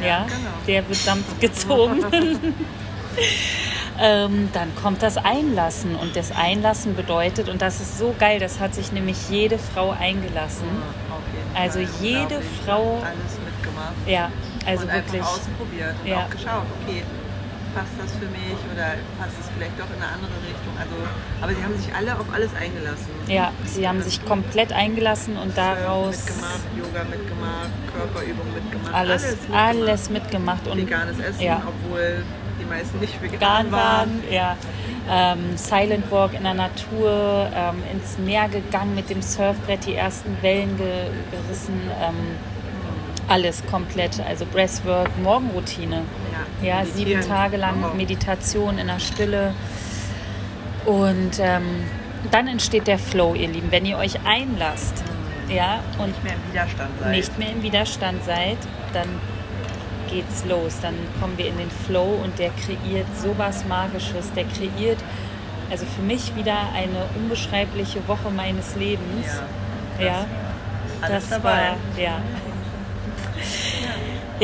Ja, 0.00 0.06
Ja, 0.06 0.18
genau. 0.24 0.50
der 0.66 0.88
wird 0.88 0.98
sanft 0.98 1.40
gezogen. 1.40 2.02
ähm, 4.00 4.48
dann 4.52 4.74
kommt 4.74 5.02
das 5.02 5.16
Einlassen. 5.18 5.94
Und 5.94 6.16
das 6.16 6.32
Einlassen 6.32 6.96
bedeutet, 6.96 7.48
und 7.48 7.62
das 7.62 7.80
ist 7.80 7.98
so 7.98 8.14
geil, 8.18 8.40
das 8.40 8.58
hat 8.58 8.74
sich 8.74 8.90
nämlich 8.90 9.28
jede 9.30 9.58
Frau 9.58 9.90
eingelassen. 9.92 10.66
Also 11.54 11.78
jede. 12.00 12.40
Frau- 12.64 12.98
Alles 13.04 13.38
mitgemacht. 13.44 13.92
Ja, 14.06 14.30
also 14.66 14.82
und 14.84 14.92
wirklich. 14.92 15.20
einfach 15.20 15.32
ausprobiert 15.36 15.94
und 16.02 16.08
Ja. 16.08 16.16
auch 16.24 16.30
geschaut, 16.30 16.66
okay, 16.82 17.02
passt 17.74 17.94
das 17.98 18.12
für 18.12 18.26
mich 18.30 18.58
oder 18.72 18.94
passt 19.18 19.34
es 19.40 19.46
vielleicht 19.56 19.78
doch 19.78 19.90
in 19.90 20.00
eine 20.00 20.12
andere 20.14 20.38
Richtung. 20.46 20.74
Also, 20.78 20.94
aber 21.42 21.52
sie 21.54 21.62
haben 21.64 21.76
sich 21.76 21.94
alle 21.94 22.14
auf 22.14 22.26
alles 22.32 22.50
eingelassen. 22.54 23.10
Ja, 23.26 23.52
sie 23.66 23.88
haben 23.88 24.00
sich 24.02 24.24
komplett 24.24 24.72
eingelassen 24.72 25.36
und 25.36 25.56
daraus 25.58 26.24
mitgemacht, 26.24 26.64
Yoga 26.78 27.04
mitgemacht, 27.10 27.70
Körperübung 27.92 28.46
mitgemacht, 28.54 28.94
alles, 28.94 29.30
mitgemacht. 29.30 29.60
alles 29.60 30.10
mitgemacht. 30.10 30.66
Und 30.68 30.78
veganes 30.78 31.18
Essen, 31.18 31.42
ja. 31.42 31.62
obwohl 31.66 32.24
die 32.60 32.64
meisten 32.64 33.00
nicht 33.00 33.20
vegan 33.20 33.32
vegan 33.40 33.72
waren. 33.72 34.22
waren, 34.22 34.22
ja. 34.30 34.56
Ähm, 35.06 35.56
Silent 35.56 36.10
Walk 36.10 36.32
in 36.32 36.44
der 36.44 36.54
Natur, 36.54 37.50
ähm, 37.54 37.82
ins 37.92 38.16
Meer 38.18 38.48
gegangen 38.48 38.94
mit 38.94 39.10
dem 39.10 39.20
Surfbrett, 39.20 39.84
die 39.84 39.96
ersten 39.96 40.38
Wellen 40.40 40.78
ge 40.78 41.08
gerissen, 41.30 41.78
ähm, 42.00 42.14
alles 43.28 43.64
komplett. 43.66 44.20
Also 44.20 44.46
Breathwork, 44.46 45.10
Morgenroutine. 45.22 46.02
Ja, 46.62 46.78
Ja, 46.80 46.84
sieben. 46.84 47.20
Tage 47.20 47.56
lang 47.56 47.82
Wow. 47.82 47.94
Meditation 47.94 48.78
in 48.78 48.86
der 48.86 49.00
Stille. 49.00 49.54
Und 50.86 51.38
ähm, 51.38 51.84
dann 52.30 52.48
entsteht 52.48 52.86
der 52.86 52.98
Flow, 52.98 53.34
ihr 53.34 53.48
Lieben, 53.48 53.70
wenn 53.70 53.86
ihr 53.86 53.96
euch 53.98 54.14
einlasst. 54.26 55.02
Ja, 55.48 55.80
und 55.98 56.08
Nicht 56.08 56.24
mehr 56.24 56.32
im 56.34 56.52
Widerstand 56.52 56.90
sein. 57.00 57.10
nicht 57.10 57.38
mehr 57.38 57.50
im 57.52 57.62
Widerstand 57.62 58.24
seid, 58.24 58.56
dann 58.92 59.08
geht's 60.10 60.44
los. 60.46 60.78
Dann 60.80 60.94
kommen 61.20 61.36
wir 61.36 61.46
in 61.48 61.58
den 61.58 61.70
Flow 61.70 62.18
und 62.22 62.38
der 62.38 62.50
kreiert 62.50 63.06
sowas 63.20 63.64
Magisches. 63.66 64.32
Der 64.32 64.44
kreiert 64.44 64.98
also 65.70 65.86
für 65.86 66.02
mich 66.02 66.34
wieder 66.36 66.56
eine 66.74 67.04
unbeschreibliche 67.16 68.06
Woche 68.06 68.30
meines 68.34 68.76
Lebens. 68.76 69.26
Ja, 69.98 70.04
ja 70.06 70.26
Alles 71.00 71.28
das 71.28 71.42
war 71.42 71.58
ja. 71.98 72.20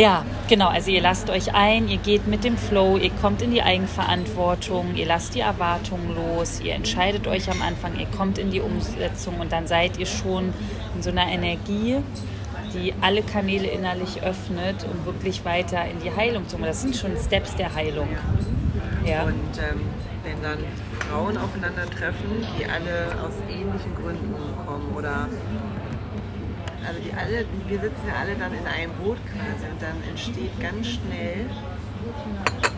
Ja, 0.01 0.25
genau. 0.49 0.69
Also 0.69 0.91
ihr 0.91 1.03
lasst 1.03 1.29
euch 1.29 1.55
ein, 1.55 1.87
ihr 1.89 1.99
geht 1.99 2.27
mit 2.27 2.43
dem 2.43 2.57
Flow, 2.57 2.97
ihr 2.97 3.11
kommt 3.11 3.43
in 3.43 3.51
die 3.51 3.63
Eigenverantwortung, 3.63 4.95
ihr 4.95 5.05
lasst 5.05 5.35
die 5.35 5.41
Erwartungen 5.41 6.15
los, 6.15 6.61
ihr 6.61 6.73
entscheidet 6.73 7.27
euch 7.27 7.51
am 7.51 7.61
Anfang, 7.61 7.99
ihr 7.99 8.07
kommt 8.07 8.39
in 8.39 8.51
die 8.51 8.63
Umsetzung 8.63 9.39
und 9.41 9.53
dann 9.53 9.67
seid 9.67 9.99
ihr 9.99 10.07
schon 10.07 10.55
in 10.95 11.03
so 11.03 11.11
einer 11.11 11.27
Energie, 11.27 11.99
die 12.73 12.95
alle 13.03 13.21
Kanäle 13.23 13.67
innerlich 13.67 14.23
öffnet, 14.23 14.87
um 14.91 15.05
wirklich 15.05 15.45
weiter 15.45 15.85
in 15.85 16.01
die 16.01 16.11
Heilung 16.11 16.49
zu 16.49 16.57
kommen. 16.57 16.67
Das 16.67 16.81
sind 16.81 16.97
schon 16.97 17.15
Steps 17.19 17.57
der 17.57 17.75
Heilung. 17.75 18.09
Ja. 19.05 19.25
Und 19.25 19.35
ähm, 19.59 19.83
wenn 20.25 20.43
dann 20.43 20.61
Frauen 21.11 21.37
aufeinandertreffen, 21.37 22.47
die 22.59 22.65
alle 22.65 23.21
aus 23.23 23.35
ähnlichen 23.51 23.95
Gründen 23.95 24.35
kommen 24.65 24.95
oder 24.97 25.29
also 26.87 27.01
die 27.01 27.13
alle, 27.13 27.45
wir 27.69 27.81
sitzen 27.81 28.05
ja 28.07 28.15
alle 28.21 28.35
dann 28.37 28.53
in 28.53 28.67
einem 28.67 28.93
Boot 29.03 29.19
quasi 29.33 29.67
und 29.71 29.81
dann 29.81 29.97
entsteht 30.09 30.59
ganz 30.61 30.87
schnell 30.87 31.47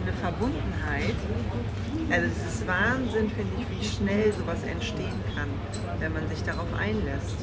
eine 0.03 0.13
Verbundenheit. 0.21 1.17
Also 2.11 2.27
es 2.27 2.55
ist 2.55 2.67
Wahnsinn, 2.67 3.31
finde 3.31 3.53
ich, 3.59 3.67
wie 3.71 3.85
schnell 3.85 4.33
sowas 4.33 4.63
entstehen 4.65 5.21
kann, 5.35 5.49
wenn 6.01 6.13
man 6.13 6.29
sich 6.29 6.43
darauf 6.43 6.69
einlässt. 6.79 7.39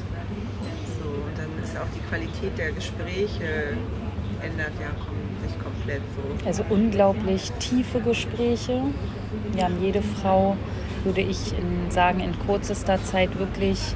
So, 1.00 1.08
und 1.08 1.34
dann 1.36 1.50
ist 1.62 1.76
auch 1.76 1.88
die 1.94 2.04
Qualität 2.08 2.56
der 2.58 2.72
Gespräche 2.72 3.76
ändert 4.42 4.72
ja 4.80 4.90
sich 5.46 5.58
komplett 5.62 6.02
so. 6.14 6.46
Also 6.46 6.64
unglaublich 6.68 7.50
tiefe 7.58 8.00
Gespräche. 8.00 8.82
Wir 9.52 9.64
haben 9.64 9.82
jede 9.82 10.02
Frau, 10.02 10.56
würde 11.04 11.20
ich 11.20 11.52
in, 11.52 11.90
sagen, 11.90 12.20
in 12.20 12.38
kürzester 12.38 13.02
Zeit 13.02 13.38
wirklich 13.38 13.94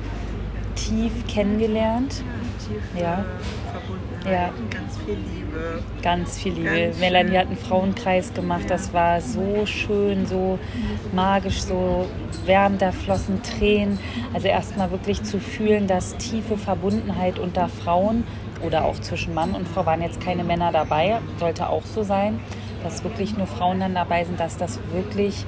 tief 0.74 1.12
kennengelernt. 1.28 2.22
Tiefe 2.58 3.02
Ja. 3.02 3.24
Verbundenheit, 3.72 4.32
Ja. 4.32 4.50
ganz 4.70 4.98
viel 5.04 5.14
Liebe. 5.16 5.82
Ganz 6.02 6.38
viel 6.38 6.52
Liebe. 6.54 6.70
Ganz 6.86 6.98
Melanie 7.00 7.28
schön. 7.30 7.38
hat 7.38 7.46
einen 7.48 7.56
Frauenkreis 7.56 8.34
gemacht. 8.34 8.64
Das 8.68 8.92
war 8.92 9.20
so 9.20 9.66
schön, 9.66 10.26
so 10.26 10.58
magisch, 11.12 11.62
so 11.62 12.06
wärmend. 12.46 12.82
Da 12.82 12.92
flossen 12.92 13.42
Tränen. 13.42 13.98
Also 14.32 14.48
erstmal 14.48 14.90
wirklich 14.90 15.22
zu 15.22 15.38
fühlen, 15.40 15.86
dass 15.86 16.16
tiefe 16.16 16.56
Verbundenheit 16.56 17.38
unter 17.38 17.68
Frauen 17.68 18.24
oder 18.64 18.84
auch 18.84 18.98
zwischen 19.00 19.34
Mann 19.34 19.52
und 19.54 19.68
Frau 19.68 19.84
waren 19.84 20.00
jetzt 20.02 20.20
keine 20.20 20.44
Männer 20.44 20.72
dabei, 20.72 21.18
sollte 21.38 21.68
auch 21.68 21.84
so 21.84 22.02
sein, 22.02 22.40
dass 22.82 23.04
wirklich 23.04 23.36
nur 23.36 23.46
Frauen 23.46 23.80
dann 23.80 23.94
dabei 23.94 24.24
sind, 24.24 24.40
dass 24.40 24.56
das 24.56 24.78
wirklich 24.92 25.44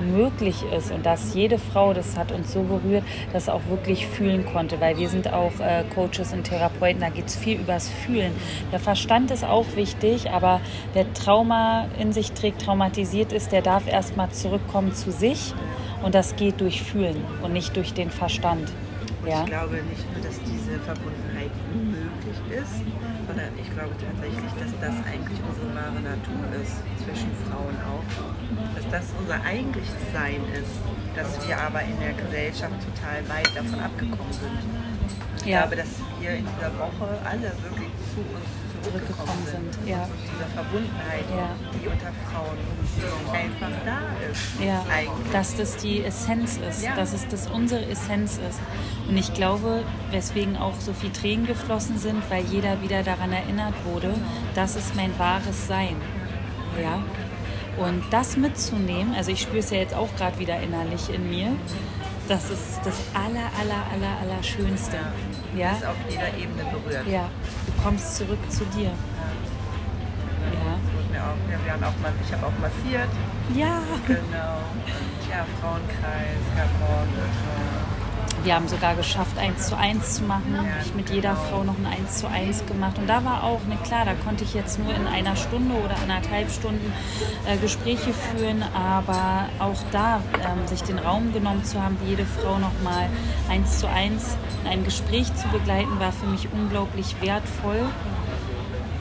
möglich 0.00 0.64
ist 0.76 0.90
und 0.90 1.04
dass 1.04 1.34
jede 1.34 1.58
Frau, 1.58 1.92
das 1.92 2.16
hat 2.16 2.32
uns 2.32 2.52
so 2.52 2.62
berührt, 2.62 3.04
das 3.32 3.48
auch 3.48 3.60
wirklich 3.68 4.06
fühlen 4.06 4.44
konnte, 4.46 4.80
weil 4.80 4.96
wir 4.98 5.08
sind 5.08 5.32
auch 5.32 5.58
äh, 5.60 5.84
Coaches 5.94 6.32
und 6.32 6.44
Therapeuten, 6.44 7.00
da 7.00 7.08
geht 7.08 7.26
es 7.26 7.36
viel 7.36 7.60
übers 7.60 7.88
Fühlen. 7.88 8.32
Der 8.72 8.80
Verstand 8.80 9.30
ist 9.30 9.44
auch 9.44 9.66
wichtig, 9.76 10.30
aber 10.30 10.60
wer 10.92 11.12
Trauma 11.14 11.86
in 11.98 12.12
sich 12.12 12.32
trägt, 12.32 12.62
traumatisiert 12.62 13.32
ist, 13.32 13.52
der 13.52 13.62
darf 13.62 13.86
erstmal 13.86 14.30
zurückkommen 14.30 14.94
zu 14.94 15.10
sich 15.10 15.54
und 16.02 16.14
das 16.14 16.36
geht 16.36 16.60
durch 16.60 16.82
Fühlen 16.82 17.22
und 17.42 17.52
nicht 17.52 17.76
durch 17.76 17.94
den 17.94 18.10
Verstand. 18.10 18.70
Ja? 19.26 19.42
ich 19.42 19.46
glaube 19.46 19.76
nicht 19.76 20.12
nur, 20.12 20.22
dass 20.24 20.38
diese 20.40 20.78
Verbundenheit 20.80 21.50
möglich 22.18 22.38
ist, 22.58 22.82
sondern 23.26 23.50
ich 23.58 23.70
glaube 23.72 23.94
tatsächlich, 23.98 24.52
dass 24.58 24.72
das 24.80 24.96
eigentlich 25.06 25.38
unsere 25.46 25.70
wahre 25.74 26.00
Natur 26.02 26.42
ist, 26.62 26.82
zwischen 27.04 27.30
Frauen 27.46 27.76
auch. 27.86 28.04
Dass 28.74 28.86
das 28.90 29.06
unser 29.18 29.38
eigentliches 29.44 29.94
Sein 30.12 30.40
ist, 30.54 30.74
dass 31.14 31.46
wir 31.46 31.56
aber 31.58 31.82
in 31.82 31.98
der 32.00 32.12
Gesellschaft 32.14 32.74
total 32.82 33.22
weit 33.28 33.50
davon 33.54 33.80
abgekommen 33.80 34.32
sind. 34.32 34.58
Ich 35.40 35.46
Ja. 35.46 35.62
glaube, 35.62 35.76
dass 35.76 35.88
wir 36.20 36.30
in 36.34 36.46
dieser 36.46 36.72
Woche 36.78 37.06
alle 37.24 37.52
wirklich 37.62 37.92
zu 38.14 38.20
uns 38.20 38.48
zurückgekommen 38.88 39.46
sind. 39.46 39.88
ja. 39.88 40.04
Zu 40.04 40.10
dieser 40.34 40.46
Verbundenheit, 40.54 41.24
Ja. 41.36 41.50
die 41.74 41.86
unter 41.86 42.12
Frauen 42.30 42.58
einfach 43.32 43.70
da 43.84 43.98
ist. 44.30 44.60
Ja, 44.60 44.84
Eigentlich. 44.92 45.32
dass 45.32 45.56
das 45.56 45.76
die 45.76 46.02
Essenz 46.04 46.58
ist, 46.58 46.82
Ja. 46.82 46.94
dass 46.96 47.12
es 47.12 47.26
das 47.28 47.48
unsere 47.48 47.84
Essenz 47.86 48.38
ist. 48.48 48.60
Und 49.08 49.16
ich 49.16 49.32
glaube, 49.34 49.82
weswegen 50.10 50.56
auch 50.56 50.74
so 50.80 50.92
viel 50.92 51.10
Tränen 51.10 51.46
geflossen 51.46 51.98
sind, 51.98 52.22
weil 52.30 52.44
jeder 52.44 52.80
wieder 52.82 53.02
daran 53.02 53.32
erinnert 53.32 53.74
wurde, 53.84 54.14
das 54.54 54.76
ist 54.76 54.94
mein 54.96 55.16
wahres 55.18 55.66
Sein. 55.66 55.96
Ja. 56.82 57.02
Und 57.84 58.02
das 58.10 58.36
mitzunehmen, 58.36 59.14
also 59.14 59.30
ich 59.30 59.40
spüre 59.42 59.58
es 59.58 59.70
ja 59.70 59.78
jetzt 59.78 59.94
auch 59.94 60.08
gerade 60.16 60.38
wieder 60.38 60.60
innerlich 60.60 61.08
in 61.14 61.30
mir, 61.30 61.48
das 62.28 62.50
ist 62.50 62.80
das 62.84 62.94
aller, 63.14 63.46
aller, 63.60 63.82
aller, 63.92 64.18
aller 64.32 64.42
Schönste. 64.42 64.96
Ja. 65.56 65.72
ist 65.72 65.84
auf 65.86 65.96
jeder 66.08 66.28
Ebene 66.28 66.64
berührt. 66.70 67.06
Ja. 67.06 67.28
Du 67.66 67.82
kommst 67.82 68.16
zurück 68.16 68.38
zu 68.48 68.64
dir. 68.66 68.90
Ja. 70.52 70.78
Mir 71.10 71.22
auch, 71.22 71.50
ja, 71.50 71.58
wir 71.64 71.72
haben 71.72 71.84
auch 71.84 71.98
mal, 72.02 72.12
ich 72.24 72.32
habe 72.32 72.46
auch 72.46 72.58
massiert. 72.60 73.08
Ja. 73.54 73.80
Genau. 74.06 74.58
Und 74.86 75.30
ja, 75.30 75.44
Frauenkreis, 75.60 76.44
gab 76.56 76.70
Morgenritual. 76.80 77.67
Wir 78.44 78.54
haben 78.54 78.68
sogar 78.68 78.94
geschafft, 78.94 79.36
eins 79.36 79.68
zu 79.68 79.76
eins 79.76 80.14
zu 80.14 80.22
machen. 80.22 80.56
Ich 80.84 80.94
mit 80.94 81.10
jeder 81.10 81.30
genau. 81.30 81.42
Frau 81.50 81.64
noch 81.64 81.76
ein 81.78 81.86
eins 81.86 82.18
zu 82.18 82.28
eins 82.28 82.64
gemacht. 82.66 82.98
Und 82.98 83.08
da 83.08 83.24
war 83.24 83.42
auch, 83.42 83.64
ne, 83.64 83.76
klar, 83.84 84.04
da 84.04 84.14
konnte 84.14 84.44
ich 84.44 84.54
jetzt 84.54 84.78
nur 84.78 84.94
in 84.94 85.06
einer 85.06 85.36
Stunde 85.36 85.74
oder 85.74 85.96
anderthalb 86.00 86.50
Stunden 86.50 86.92
äh, 87.46 87.56
Gespräche 87.56 88.12
führen, 88.12 88.62
aber 88.74 89.48
auch 89.58 89.82
da 89.90 90.20
ähm, 90.36 90.66
sich 90.66 90.82
den 90.82 90.98
Raum 90.98 91.32
genommen 91.32 91.64
zu 91.64 91.82
haben, 91.82 91.96
jede 92.06 92.24
Frau 92.24 92.58
noch 92.58 92.72
mal 92.82 93.08
eins 93.50 93.80
zu 93.80 93.88
eins 93.88 94.36
in 94.62 94.70
einem 94.70 94.84
Gespräch 94.84 95.34
zu 95.34 95.48
begleiten, 95.48 95.98
war 95.98 96.12
für 96.12 96.26
mich 96.26 96.48
unglaublich 96.52 97.16
wertvoll. 97.20 97.84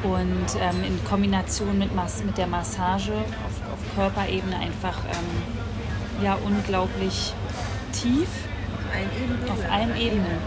Und 0.03 0.60
ähm, 0.62 0.84
in 0.84 1.03
Kombination 1.06 1.77
mit, 1.77 1.96
Mas 1.96 2.24
mit 2.24 2.38
der 2.38 2.48
Massage 2.48 3.13
auf, 3.13 3.74
auf 3.74 3.96
Körperebene 3.96 4.58
einfach 4.58 4.98
ähm, 5.06 6.24
ja, 6.24 6.38
unglaublich 6.46 7.34
tief 7.94 8.27
auf 9.50 9.72
allen 9.72 9.96
Ebenen. 9.96 10.38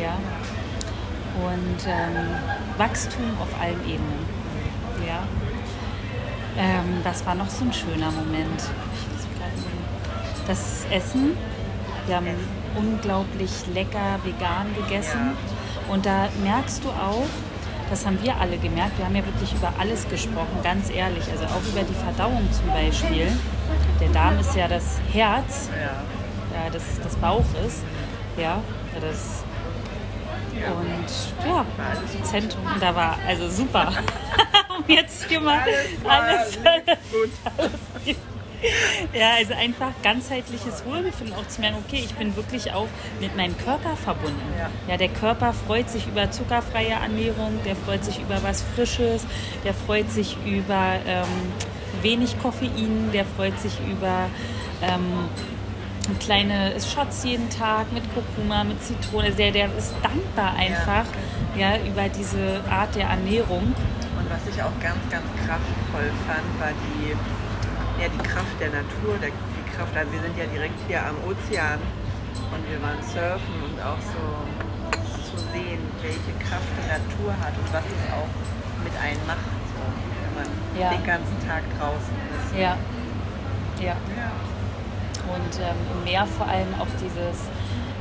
Ja. 0.00 0.18
Und 1.36 1.86
ähm, 1.86 2.78
Wachstum 2.78 3.24
auf 3.40 3.60
allen 3.60 3.80
Ebenen. 3.82 4.26
Ja. 5.06 5.22
Ähm, 6.58 7.00
das 7.04 7.24
war 7.26 7.34
noch 7.34 7.48
so 7.48 7.64
ein 7.64 7.72
schöner 7.72 8.10
Moment. 8.10 8.62
Das 10.46 10.86
Essen. 10.90 11.36
Wir 12.06 12.16
haben 12.16 12.26
unglaublich 12.76 13.50
lecker 13.74 14.20
vegan 14.22 14.74
gegessen. 14.76 15.36
Und 15.88 16.06
da 16.06 16.28
merkst 16.42 16.84
du 16.84 16.88
auch, 16.88 17.26
das 17.90 18.06
haben 18.06 18.18
wir 18.22 18.36
alle 18.36 18.58
gemerkt, 18.58 18.98
wir 18.98 19.04
haben 19.04 19.14
ja 19.14 19.24
wirklich 19.24 19.52
über 19.54 19.72
alles 19.78 20.08
gesprochen, 20.08 20.58
ganz 20.62 20.90
ehrlich. 20.90 21.24
Also 21.30 21.44
auch 21.44 21.62
über 21.72 21.82
die 21.82 21.94
Verdauung 21.94 22.48
zum 22.52 22.66
Beispiel. 22.68 23.28
Der 24.00 24.08
Darm 24.08 24.38
ist 24.38 24.54
ja 24.56 24.68
das 24.68 24.98
Herz 25.12 25.68
ja, 26.56 26.70
des, 26.70 27.00
des 27.00 27.16
Bauches. 27.16 27.82
Ja, 28.36 28.62
das. 29.00 29.44
Und 30.52 31.46
ja, 31.46 31.66
Zentrum, 32.22 32.64
da 32.80 32.94
war 32.94 33.18
also 33.26 33.48
super. 33.50 33.92
Und 34.76 34.88
jetzt 34.88 35.28
hier 35.28 35.40
mal 35.40 35.60
alles, 36.04 36.58
alles, 36.64 36.98
gut. 37.12 37.30
alles 37.58 38.16
ja, 39.12 39.34
also 39.36 39.54
einfach 39.54 39.92
ganzheitliches 40.02 40.84
Wohlbefinden 40.86 41.34
auch 41.36 41.46
zu 41.48 41.60
merken, 41.60 41.76
okay, 41.86 42.02
ich 42.04 42.14
bin 42.14 42.34
wirklich 42.36 42.72
auch 42.72 42.88
mit 43.20 43.36
meinem 43.36 43.56
Körper 43.58 43.96
verbunden. 43.96 44.40
Ja. 44.58 44.70
ja, 44.88 44.96
der 44.96 45.08
Körper 45.08 45.52
freut 45.52 45.90
sich 45.90 46.06
über 46.06 46.30
zuckerfreie 46.30 46.92
Ernährung, 46.92 47.60
der 47.64 47.76
freut 47.76 48.04
sich 48.04 48.18
über 48.18 48.42
was 48.42 48.62
Frisches, 48.74 49.26
der 49.64 49.74
freut 49.74 50.10
sich 50.10 50.36
über 50.46 50.96
ähm, 51.06 51.24
wenig 52.02 52.38
Koffein, 52.40 53.10
der 53.12 53.24
freut 53.24 53.58
sich 53.60 53.78
über 53.80 54.28
ähm, 54.82 55.28
kleine 56.14 56.72
Shots 56.80 57.24
jeden 57.24 57.48
Tag 57.50 57.92
mit 57.92 58.02
Kurkuma, 58.14 58.64
mit 58.64 58.82
Zitrone. 58.82 59.30
Der, 59.32 59.50
der 59.50 59.66
ist 59.76 59.94
dankbar 60.02 60.54
einfach 60.56 61.06
ja. 61.56 61.76
ja. 61.76 61.86
über 61.86 62.08
diese 62.08 62.60
Art 62.70 62.94
der 62.94 63.08
Ernährung. 63.08 63.74
Und 64.18 64.26
was 64.30 64.42
ich 64.48 64.62
auch 64.62 64.74
ganz, 64.80 65.02
ganz 65.10 65.26
kraftvoll 65.46 66.10
fand, 66.26 66.46
war 66.60 66.72
die, 66.72 67.12
ja, 68.00 68.08
die 68.08 68.22
Kraft 68.28 68.54
der 68.60 68.70
Natur, 68.70 69.18
der, 69.20 69.30
die 69.30 69.66
Kraft, 69.76 69.96
also 69.96 70.12
wir 70.12 70.20
sind 70.20 70.36
ja 70.38 70.46
direkt 70.46 70.78
hier 70.86 71.02
am 71.04 71.16
Ozean 71.26 71.80
und 72.52 72.62
wir 72.70 72.80
waren 72.82 73.02
surfen 73.02 73.56
und 73.66 73.76
auch 73.82 74.00
so 74.00 74.22
zu 75.30 75.36
sehen, 75.52 75.82
welche 76.02 76.32
Kraft 76.38 76.70
die 76.78 76.86
Natur 76.86 77.34
hat 77.42 77.52
und 77.58 77.68
was 77.72 77.84
es 77.84 78.04
auch 78.14 78.30
mit 78.84 78.94
einem 79.02 79.20
macht, 79.26 79.50
so, 79.74 79.82
wenn 79.82 80.34
man 80.38 80.48
ja. 80.78 80.90
den 80.94 81.04
ganzen 81.04 81.36
Tag 81.46 81.62
draußen 81.78 82.14
ist. 82.30 82.54
Ja. 82.54 82.78
Ja. 83.80 83.96
ja 84.16 84.45
und 85.34 85.60
ähm, 85.60 85.76
im 85.92 86.04
Meer 86.04 86.26
vor 86.26 86.46
allem 86.46 86.74
auch 86.80 86.86
dieses 87.00 87.42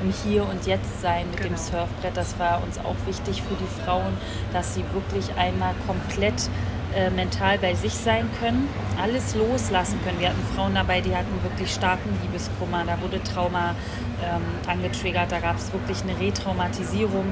im 0.01 0.13
Hier 0.23 0.43
und 0.43 0.65
Jetzt 0.65 1.01
sein 1.01 1.25
mit 1.31 1.37
genau. 1.37 1.55
dem 1.55 1.57
Surfbrett. 1.57 2.15
Das 2.15 2.37
war 2.37 2.61
uns 2.63 2.77
auch 2.79 2.95
wichtig 3.05 3.41
für 3.41 3.55
die 3.55 3.83
Frauen, 3.83 4.17
dass 4.53 4.75
sie 4.75 4.83
wirklich 4.93 5.35
einmal 5.37 5.73
komplett 5.87 6.49
äh, 6.95 7.09
mental 7.09 7.57
bei 7.57 7.73
sich 7.73 7.93
sein 7.93 8.29
können, 8.39 8.69
alles 9.01 9.35
loslassen 9.35 9.99
können. 10.03 10.19
Wir 10.19 10.29
hatten 10.29 10.43
Frauen 10.55 10.75
dabei, 10.75 11.01
die 11.01 11.15
hatten 11.15 11.43
wirklich 11.43 11.73
starken 11.73 12.09
Liebeskummer, 12.21 12.83
da 12.85 13.01
wurde 13.01 13.21
Trauma 13.23 13.75
ähm, 14.23 14.41
angetriggert, 14.65 15.31
da 15.31 15.39
gab 15.39 15.57
es 15.57 15.73
wirklich 15.73 16.03
eine 16.03 16.17
Retraumatisierung 16.17 17.25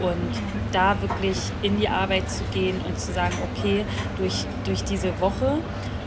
und 0.00 0.32
da 0.72 0.96
wirklich 1.02 1.36
in 1.60 1.78
die 1.78 1.88
Arbeit 1.88 2.30
zu 2.30 2.42
gehen 2.54 2.80
und 2.86 2.98
zu 2.98 3.12
sagen, 3.12 3.34
okay, 3.52 3.84
durch, 4.16 4.46
durch 4.64 4.82
diese 4.84 5.20
Woche 5.20 5.58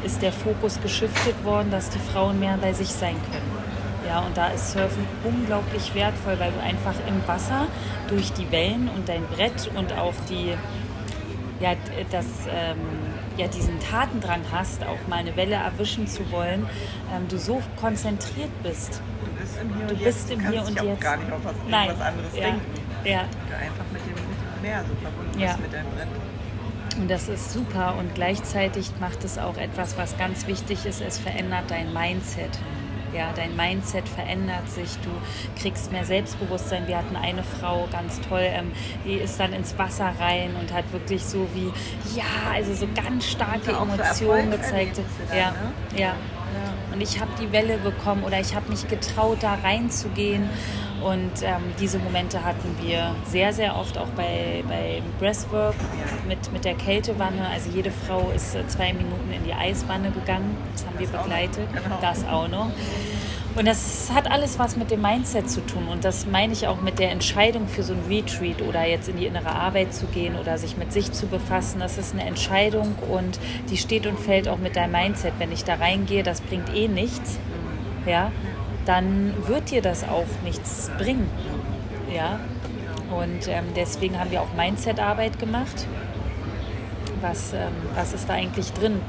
ist 0.06 0.22
der 0.22 0.32
Fokus 0.32 0.80
geschiftet 0.82 1.44
worden, 1.44 1.72
dass 1.72 1.90
die 1.90 2.00
Frauen 2.00 2.40
mehr 2.40 2.58
bei 2.62 2.74
sich 2.74 2.90
sein 2.90 3.16
können. 3.32 3.66
Ja, 4.08 4.20
und 4.20 4.38
da 4.38 4.50
ist 4.50 4.72
Surfen 4.72 5.06
unglaublich 5.24 5.96
wertvoll, 5.96 6.40
weil 6.40 6.52
du 6.52 6.62
einfach 6.62 6.94
im 7.08 7.28
Wasser 7.28 7.68
durch 8.08 8.32
die 8.34 8.50
Wellen 8.52 8.88
und 8.96 9.10
dein 9.10 9.26
Brett 9.26 9.70
und 9.76 9.94
auch 9.94 10.14
die, 10.30 10.54
ja, 11.60 11.74
das, 12.12 12.26
ähm, 12.48 12.78
ja, 13.38 13.48
diesen 13.48 13.80
Tatendrang 13.80 14.42
hast, 14.52 14.84
auch 14.84 15.08
mal 15.10 15.18
eine 15.18 15.36
Welle 15.36 15.56
erwischen 15.56 16.08
zu 16.08 16.32
wollen, 16.32 16.68
ähm, 17.14 17.28
du 17.28 17.40
so 17.40 17.62
konzentriert 17.78 18.52
bist. 18.62 19.02
Du 19.26 19.32
bist 19.42 19.60
im 19.60 19.76
Hier 19.76 19.82
und 19.82 19.92
du 19.92 19.96
bist 19.96 20.30
Jetzt. 20.30 20.32
Im 20.32 20.50
Hier 20.52 20.62
und 20.62 20.82
Jetzt. 20.84 21.02
gar 21.02 21.18
nicht 21.18 21.32
auf 21.32 21.44
was, 21.44 21.56
Nein. 21.68 21.90
anderes 21.90 22.36
ja. 22.36 22.42
denken. 22.42 22.62
Ja. 23.04 23.22
Du 23.50 23.56
einfach 23.56 23.86
mit 23.92 24.02
dem, 24.06 24.14
mit 24.14 24.22
dem 24.22 24.62
Meer 24.62 24.84
so 24.88 24.96
verbunden 25.02 25.40
ja. 25.40 25.48
bist 25.48 25.60
mit 25.62 25.74
deinem 25.74 25.90
Brett. 25.96 26.08
Und 26.98 27.10
das 27.10 27.28
ist 27.28 27.52
super 27.52 27.96
und 28.00 28.16
gleichzeitig 28.16 28.92
macht 29.00 29.24
es 29.24 29.38
auch 29.38 29.58
etwas, 29.58 29.98
was 29.98 30.18
ganz 30.18 30.48
wichtig 30.48 30.86
ist, 30.86 31.02
es 31.02 31.18
verändert 31.18 31.66
dein 31.70 31.94
Mindset. 31.94 32.58
Ja, 33.14 33.32
dein 33.34 33.56
Mindset 33.56 34.10
verändert 34.10 34.70
sich, 34.70 34.90
du 34.98 35.10
kriegst 35.62 35.92
mehr 35.92 36.04
Selbstbewusstsein. 36.04 36.88
Wir 36.88 36.98
hatten 36.98 37.16
eine 37.16 37.44
Frau, 37.44 37.88
ganz 37.90 38.20
toll, 38.22 38.44
ähm, 38.44 38.72
die 39.06 39.14
ist 39.14 39.40
dann 39.40 39.54
ins 39.54 39.78
Wasser 39.78 40.12
rein 40.20 40.52
und 40.60 40.74
hat 40.74 40.92
wirklich 40.92 41.24
so 41.24 41.48
wie, 41.54 41.72
ja, 42.18 42.26
also 42.54 42.74
so 42.74 42.88
ganz 42.94 43.26
starke 43.26 43.72
Emotionen 43.72 44.52
gezeigt. 44.52 45.00
Ja, 45.30 45.52
ne? 45.52 45.56
ja, 45.94 46.00
ja. 46.00 46.14
Und 46.92 47.02
ich 47.02 47.20
habe 47.20 47.32
die 47.42 47.52
Welle 47.52 47.78
bekommen 47.78 48.24
oder 48.24 48.40
ich 48.40 48.56
habe 48.56 48.70
mich 48.70 48.88
getraut, 48.88 49.40
da 49.42 49.56
reinzugehen. 49.56 50.50
Und 51.04 51.44
ähm, 51.44 51.62
diese 51.80 52.00
Momente 52.00 52.44
hatten 52.44 52.76
wir 52.82 53.14
sehr, 53.28 53.54
sehr 53.54 53.78
oft 53.78 53.98
auch 53.98 54.08
bei, 54.16 54.64
bei 54.68 55.04
Breastwork 55.20 55.76
mit, 56.28 56.52
mit 56.52 56.66
der 56.66 56.74
Kältewanne. 56.74 57.48
Also 57.50 57.70
jede 57.70 57.92
Frau 57.92 58.32
ist 58.36 58.56
äh, 58.56 58.66
zwei 58.68 58.94
Minuten 58.94 59.32
in 59.32 59.44
die 59.44 59.54
Eiswanne 59.54 60.12
gegangen. 60.12 60.58
Das 60.72 60.86
haben 60.86 60.98
wir 60.98 61.08
begleitet. 61.08 61.68
Genau. 61.74 61.98
Das 62.02 62.26
auch 62.26 62.48
noch. 62.48 62.72
Und 63.56 63.66
das 63.66 64.12
hat 64.14 64.30
alles 64.30 64.60
was 64.60 64.76
mit 64.76 64.92
dem 64.92 65.02
Mindset 65.02 65.50
zu 65.50 65.66
tun. 65.66 65.88
Und 65.88 66.04
das 66.04 66.26
meine 66.26 66.52
ich 66.52 66.68
auch 66.68 66.82
mit 66.82 67.00
der 67.00 67.12
Entscheidung 67.12 67.68
für 67.68 67.84
so 67.84 67.94
ein 67.94 68.04
Retreat 68.10 68.62
oder 68.62 68.86
jetzt 68.86 69.08
in 69.08 69.16
die 69.16 69.26
innere 69.26 69.50
Arbeit 69.50 69.94
zu 69.94 70.08
gehen 70.08 70.36
oder 70.36 70.58
sich 70.58 70.76
mit 70.76 70.92
sich 70.92 71.14
zu 71.14 71.28
befassen. 71.28 71.80
Das 71.80 71.98
ist 71.98 72.14
eine 72.14 72.26
Entscheidung 72.26 72.96
und 73.10 73.40
die 73.70 73.78
steht 73.78 74.08
und 74.08 74.20
fällt 74.20 74.50
auch 74.50 74.58
mit 74.58 74.76
deinem 74.76 74.92
Mindset. 74.92 75.34
Wenn 75.40 75.54
ich 75.54 75.64
da 75.64 75.76
reingehe, 75.76 76.22
das 76.22 76.42
bringt 76.42 76.76
eh 76.76 76.90
nichts. 76.90 77.40
Ja, 78.06 78.32
dann 78.86 79.34
wird 79.48 79.72
dir 79.72 79.82
das 79.82 80.04
auch 80.04 80.28
nichts 80.44 80.92
bringen. 80.98 81.30
Ja? 82.14 82.42
Und 83.10 83.48
ähm, 83.48 83.66
deswegen 83.74 84.20
haben 84.20 84.32
wir 84.32 84.42
auch 84.42 84.54
Mindset-Arbeit 84.54 85.40
gemacht. 85.40 85.88
Was, 87.22 87.54
ähm, 87.54 87.72
was 87.96 88.14
ist 88.14 88.28
da 88.28 88.34
eigentlich 88.34 88.74
drin 88.74 89.00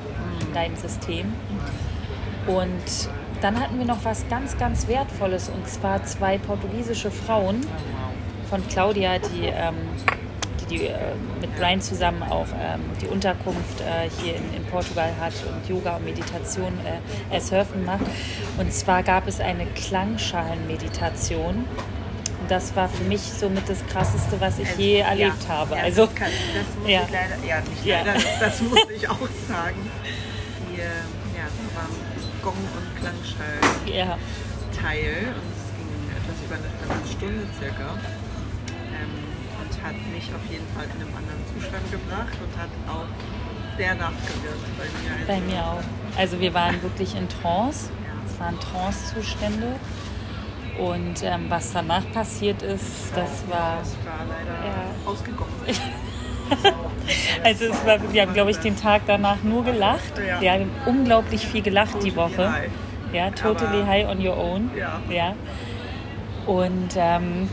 in 0.46 0.54
deinem 0.54 0.76
System? 0.76 1.32
Und 2.46 3.10
dann 3.40 3.60
hatten 3.60 3.78
wir 3.78 3.86
noch 3.86 4.04
was 4.04 4.28
ganz, 4.28 4.56
ganz 4.58 4.88
Wertvolles 4.88 5.48
und 5.48 5.68
zwar 5.68 6.04
zwei 6.04 6.38
portugiesische 6.38 7.10
Frauen 7.10 7.60
von 8.48 8.66
Claudia, 8.68 9.18
die 9.18 9.46
ähm, 9.46 9.74
die 10.70 10.86
äh, 10.86 11.14
mit 11.40 11.54
Brian 11.56 11.80
zusammen 11.80 12.22
auch 12.22 12.46
ähm, 12.60 12.80
die 13.00 13.06
Unterkunft 13.06 13.80
äh, 13.80 14.08
hier 14.20 14.36
in, 14.36 14.54
in, 14.54 14.64
Portugal 14.64 15.12
hat 15.20 15.32
und 15.46 15.68
Yoga 15.68 15.96
und 15.96 16.04
Meditation, 16.04 16.72
äh, 17.30 17.40
Surfen 17.40 17.84
macht. 17.84 18.06
Und 18.58 18.72
zwar 18.72 19.02
gab 19.02 19.26
es 19.28 19.40
eine 19.40 19.66
Klangschalenmeditation. 19.66 21.56
Und 21.56 22.50
das 22.50 22.74
war 22.76 22.88
für 22.88 23.04
mich 23.04 23.20
somit 23.20 23.68
das 23.68 23.84
Krasseste, 23.86 24.40
was 24.40 24.58
ich 24.58 24.68
also, 24.68 24.80
je 24.80 24.98
erlebt 24.98 25.44
ja, 25.48 25.54
habe. 25.54 25.76
Ja, 25.76 25.82
also, 25.82 26.06
das, 26.06 26.14
kann, 26.14 26.28
das 26.54 26.82
muss 26.82 26.90
ja. 26.90 27.02
ich 27.02 27.10
leider, 27.10 27.46
ja, 27.46 27.60
nicht 27.60 27.86
leider, 27.86 28.14
das, 28.40 28.62
muss 28.62 28.90
ich 28.94 29.08
auch 29.08 29.18
sagen. 29.48 29.90
Die, 30.70 30.78
ja, 30.78 30.84
das 31.34 31.76
war 31.76 31.88
Gong- 32.46 32.54
und 32.78 32.88
Klangschalen-Teil. 33.00 33.90
Ja. 33.90 34.14
Und 34.14 35.50
es 35.50 35.66
ging 35.74 35.90
etwas 36.14 36.38
über 36.46 36.54
eine, 36.54 37.08
Stunde 37.10 37.42
circa 37.58 37.98
hat 39.86 39.94
mich 40.12 40.24
auf 40.34 40.42
jeden 40.50 40.66
Fall 40.74 40.84
in 40.84 41.00
einem 41.00 41.14
anderen 41.14 41.42
Zustand 41.54 41.90
gebracht 41.92 42.34
und 42.42 42.52
hat 42.58 42.70
auch 42.88 43.06
sehr 43.78 43.94
nachgewirkt 43.94 44.66
bei 44.76 44.84
mir. 44.84 45.12
Also 45.14 45.26
bei 45.26 45.40
mir 45.40 45.64
auch. 45.64 46.18
Also 46.18 46.40
wir 46.40 46.54
waren 46.54 46.82
wirklich 46.82 47.14
in 47.14 47.28
Trance. 47.28 47.90
Es 48.26 48.40
waren 48.40 48.58
Trance-Zustände. 48.58 49.78
Und 50.78 51.22
ähm, 51.22 51.46
was 51.48 51.72
danach 51.72 52.02
passiert 52.12 52.62
ist, 52.62 53.10
das 53.14 53.48
war. 53.48 53.78
Das 53.78 53.96
war 54.04 54.26
leider 54.28 54.66
ja. 54.66 55.10
ausgekommen. 55.10 55.52
also 57.42 57.64
es 57.66 57.86
war, 57.86 58.12
wir 58.12 58.22
haben, 58.22 58.34
glaube 58.34 58.50
ich, 58.50 58.58
den 58.58 58.76
Tag 58.76 59.02
danach 59.06 59.42
nur 59.42 59.64
gelacht. 59.64 60.12
Ja. 60.26 60.40
Wir 60.40 60.52
haben 60.52 60.70
unglaublich 60.86 61.46
viel 61.46 61.62
gelacht 61.62 62.02
die 62.02 62.14
Woche. 62.16 62.52
High. 62.52 62.70
Ja, 63.12 63.30
totally 63.30 63.84
high 63.84 64.08
on 64.08 64.24
your 64.24 64.36
own. 64.36 64.70
Ja. 65.08 65.34
Und 66.46 66.90
ähm, 66.96 67.48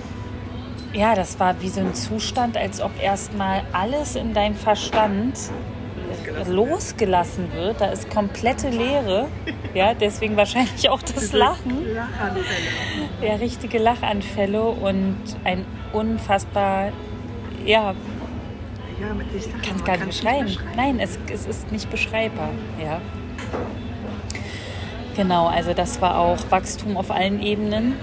ja, 0.94 1.16
das 1.16 1.40
war 1.40 1.62
wie 1.62 1.70
so 1.70 1.80
ein 1.80 1.94
Zustand, 1.94 2.58
als 2.58 2.82
ob 2.82 2.92
erstmal 3.02 3.64
alles 3.72 4.16
in 4.16 4.34
deinem 4.34 4.56
Verstand 4.56 5.38
Losgelassen 6.14 6.54
losgelassen 6.54 7.54
wird. 7.54 7.82
Da 7.82 7.88
ist 7.88 8.10
komplette 8.10 8.70
Leere. 8.70 9.28
Ja, 9.74 9.94
deswegen 9.94 10.38
wahrscheinlich 10.38 10.90
auch 10.90 11.02
das 11.02 11.34
Lachen. 11.34 11.94
Lachanfälle. 11.94 12.44
Ja, 13.22 13.36
richtige 13.36 13.80
Lachanfälle 13.80 14.62
und 14.62 15.18
ein 15.44 15.66
unfassbar, 15.92 16.92
ja, 17.66 17.96
Ja, 19.00 19.14
mit 19.14 19.28
ich 19.36 19.52
kann 19.68 19.76
es 19.76 19.84
gar 19.84 19.98
nicht 19.98 20.04
kann's 20.06 20.18
beschreiben. 20.22 20.58
Nein, 20.76 21.00
es, 21.00 21.18
es 21.32 21.46
ist 21.46 21.72
nicht 21.72 21.90
beschreibbar. 21.90 22.50
Ja. 22.82 23.02
Genau, 25.16 25.48
also 25.48 25.74
das 25.74 26.02
war 26.02 26.18
auch 26.18 26.38
Wachstum 26.50 26.98
auf 26.98 27.12
allen 27.12 27.42
Ebenen. 27.42 27.96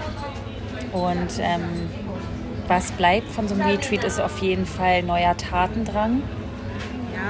Und 0.93 1.39
ähm, 1.39 1.89
was 2.67 2.91
bleibt 2.91 3.29
von 3.29 3.47
so 3.47 3.53
einem 3.55 3.67
Retreat 3.67 4.03
ist 4.03 4.19
auf 4.19 4.39
jeden 4.39 4.65
Fall 4.65 5.03
neuer 5.03 5.35
Tatendrang, 5.37 6.21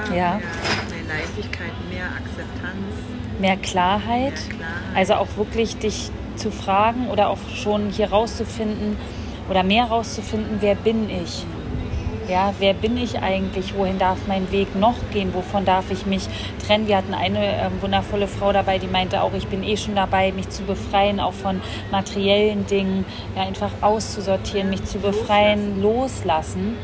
Ja, 0.08 0.14
Ja. 0.14 0.30
Mehr, 0.34 0.38
mehr 0.38 1.16
Leichtigkeit, 1.18 1.72
mehr 1.90 2.06
Akzeptanz. 2.06 3.40
mehr 3.40 3.56
Klarheit. 3.56 4.32
Mehr 4.32 4.32
Klarheit. 4.32 4.96
Also 4.96 5.14
auch 5.14 5.36
wirklich 5.36 5.76
dich 5.78 6.10
zu 6.36 6.50
fragen 6.50 7.08
oder 7.08 7.28
auch 7.28 7.38
schon 7.54 7.90
hier 7.90 8.10
rauszufinden 8.10 8.96
oder 9.50 9.62
mehr 9.62 9.84
rauszufinden, 9.84 10.58
wer 10.60 10.74
bin 10.74 11.08
ich? 11.10 11.44
Ja, 12.32 12.54
wer 12.60 12.72
bin 12.72 12.96
ich 12.96 13.18
eigentlich? 13.18 13.76
Wohin 13.76 13.98
darf 13.98 14.26
mein 14.26 14.50
Weg 14.50 14.74
noch 14.74 14.96
gehen? 15.12 15.34
Wovon 15.34 15.66
darf 15.66 15.90
ich 15.90 16.06
mich 16.06 16.26
trennen? 16.66 16.88
Wir 16.88 16.96
hatten 16.96 17.12
eine 17.12 17.44
ähm, 17.44 17.72
wundervolle 17.82 18.26
Frau 18.26 18.54
dabei, 18.54 18.78
die 18.78 18.86
meinte 18.86 19.20
auch, 19.20 19.34
ich 19.34 19.48
bin 19.48 19.62
eh 19.62 19.76
schon 19.76 19.94
dabei, 19.94 20.32
mich 20.32 20.48
zu 20.48 20.62
befreien, 20.62 21.20
auch 21.20 21.34
von 21.34 21.60
materiellen 21.90 22.66
Dingen, 22.66 23.04
ja, 23.36 23.42
einfach 23.42 23.70
auszusortieren, 23.82 24.70
mich 24.70 24.82
zu 24.84 24.98
befreien, 24.98 25.82
loslassen. 25.82 26.78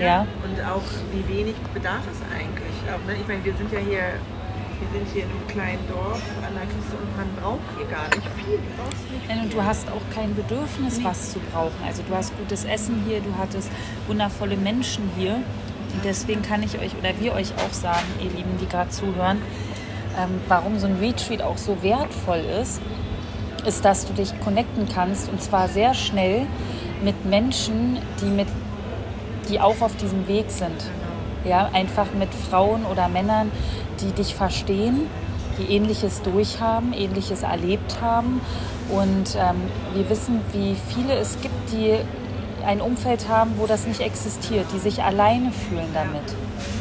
Ja. 0.00 0.28
Und 0.44 0.64
auch, 0.64 0.82
wie 1.10 1.38
wenig 1.38 1.56
bedarf 1.72 2.02
es 2.12 2.20
eigentlich? 2.32 2.74
Auch, 2.86 3.04
ne? 3.04 3.16
Ich 3.20 3.26
meine, 3.26 3.44
wir 3.44 3.54
sind 3.54 3.72
ja 3.72 3.80
hier, 3.80 4.02
wir 4.92 5.00
sind 5.00 5.12
hier 5.12 5.24
in 5.24 5.30
einem 5.30 5.46
kleinen 5.48 5.88
Dorf 5.88 6.20
an 6.46 6.54
der 6.54 6.66
Küste 6.66 6.96
und 6.96 7.16
man 7.16 7.28
braucht 7.36 7.60
hier 7.76 7.86
gar 7.86 8.08
nicht 8.08 8.28
viel. 8.36 8.56
Du 8.56 8.82
brauchst 8.82 9.10
nicht 9.10 9.28
Nein, 9.28 9.40
Und 9.40 9.52
du 9.52 9.62
hast 9.62 9.88
auch 9.88 10.14
kein 10.14 10.34
Bedürfnis, 10.34 11.02
was 11.02 11.32
zu 11.32 11.38
brauchen. 11.52 11.76
Also 11.86 12.02
du 12.06 12.14
hast 12.14 12.36
gutes 12.38 12.64
Essen 12.64 13.04
hier, 13.06 13.20
du 13.20 13.34
hattest 13.38 13.70
wundervolle 14.06 14.56
Menschen 14.56 15.10
hier. 15.16 15.34
Und 15.34 16.04
deswegen 16.04 16.42
kann 16.42 16.62
ich 16.62 16.78
euch 16.78 16.96
oder 16.98 17.10
wir 17.20 17.34
euch 17.34 17.52
auch 17.54 17.72
sagen, 17.72 18.06
ihr 18.18 18.30
Lieben, 18.30 18.58
die 18.60 18.66
gerade 18.66 18.90
zuhören, 18.90 19.38
ähm, 20.18 20.40
warum 20.48 20.78
so 20.78 20.86
ein 20.86 20.96
Retreat 20.96 21.42
auch 21.42 21.58
so 21.58 21.82
wertvoll 21.82 22.44
ist, 22.60 22.80
ist, 23.64 23.84
dass 23.84 24.06
du 24.06 24.12
dich 24.12 24.38
connecten 24.40 24.88
kannst 24.88 25.28
und 25.28 25.42
zwar 25.42 25.68
sehr 25.68 25.94
schnell 25.94 26.46
mit 27.02 27.24
Menschen, 27.24 27.98
die, 28.20 28.26
mit, 28.26 28.48
die 29.48 29.60
auch 29.60 29.80
auf 29.80 29.96
diesem 29.96 30.26
Weg 30.28 30.50
sind. 30.50 30.90
Ja, 31.44 31.68
einfach 31.72 32.06
mit 32.18 32.32
Frauen 32.32 32.86
oder 32.86 33.08
Männern, 33.08 33.50
die 34.00 34.12
dich 34.12 34.34
verstehen, 34.34 35.08
die 35.58 35.72
ähnliches 35.74 36.22
durchhaben, 36.22 36.92
ähnliches 36.92 37.42
erlebt 37.42 38.00
haben. 38.00 38.40
Und 38.90 39.36
ähm, 39.36 39.56
wir 39.94 40.08
wissen, 40.10 40.40
wie 40.52 40.76
viele 40.92 41.14
es 41.14 41.40
gibt, 41.40 41.72
die 41.72 41.96
ein 42.66 42.80
Umfeld 42.80 43.28
haben, 43.28 43.52
wo 43.58 43.66
das 43.66 43.86
nicht 43.86 44.00
existiert, 44.00 44.66
die 44.74 44.78
sich 44.78 45.02
alleine 45.02 45.50
fühlen 45.52 45.88
damit. 45.94 46.22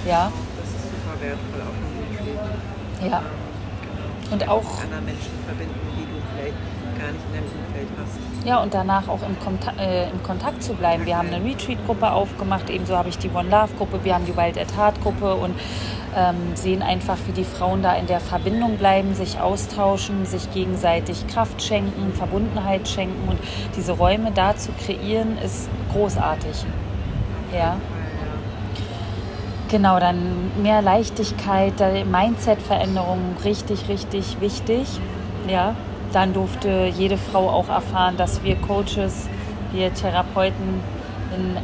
Ja, 0.07 0.31
Das 0.57 0.67
ist 0.69 0.91
super 0.91 1.21
wertvoll 1.21 1.61
auf 1.61 2.27
dem 2.27 2.27
Retreat. 2.27 3.11
ja. 3.11 3.21
Und 4.31 4.47
auch 4.47 4.63
Mit 4.63 4.83
anderen 4.85 5.05
Menschen 5.05 5.31
verbinden, 5.45 5.75
die 5.95 6.05
du 6.05 6.21
vielleicht 6.33 6.55
gar 6.99 7.11
nicht 7.11 7.23
in 7.27 7.33
deinem 7.33 7.67
Umfeld 7.67 7.87
hast. 8.01 8.47
Ja, 8.47 8.61
und 8.63 8.73
danach 8.73 9.07
auch 9.07 9.21
im, 9.21 9.39
Konta 9.39 9.71
äh, 9.79 10.09
im 10.09 10.23
Kontakt 10.23 10.63
zu 10.63 10.73
bleiben. 10.73 11.05
Wir 11.05 11.17
haben 11.17 11.27
eine 11.31 11.43
Retreat-Gruppe 11.43 12.11
aufgemacht, 12.11 12.69
ebenso 12.69 12.97
habe 12.97 13.09
ich 13.09 13.17
die 13.17 13.29
One 13.29 13.49
Love-Gruppe, 13.49 14.03
wir 14.03 14.15
haben 14.15 14.25
die 14.25 14.35
Wild 14.35 14.57
at 14.57 14.75
Heart-Gruppe 14.75 15.35
und 15.35 15.53
ähm, 16.15 16.55
sehen 16.55 16.81
einfach, 16.81 17.17
wie 17.27 17.31
die 17.31 17.43
Frauen 17.43 17.81
da 17.81 17.95
in 17.95 18.07
der 18.07 18.19
Verbindung 18.19 18.77
bleiben, 18.77 19.13
sich 19.15 19.39
austauschen, 19.39 20.25
sich 20.25 20.51
gegenseitig 20.53 21.27
Kraft 21.27 21.61
schenken, 21.61 22.13
Verbundenheit 22.13 22.87
schenken 22.87 23.27
und 23.27 23.39
diese 23.75 23.93
Räume 23.93 24.31
da 24.31 24.55
zu 24.55 24.71
kreieren, 24.73 25.37
ist 25.37 25.69
großartig. 25.91 26.65
Ja. 27.53 27.77
Genau, 29.69 29.99
dann 29.99 30.51
mehr 30.61 30.81
Leichtigkeit, 30.83 31.73
Mindset-Veränderung, 32.05 33.35
richtig, 33.43 33.89
richtig 33.89 34.39
wichtig. 34.39 34.87
Ja, 35.47 35.75
dann 36.11 36.33
durfte 36.33 36.91
jede 36.95 37.17
Frau 37.17 37.49
auch 37.49 37.69
erfahren, 37.69 38.15
dass 38.17 38.43
wir 38.43 38.55
Coaches, 38.55 39.27
wir 39.71 39.91
Therapeuten 39.93 40.79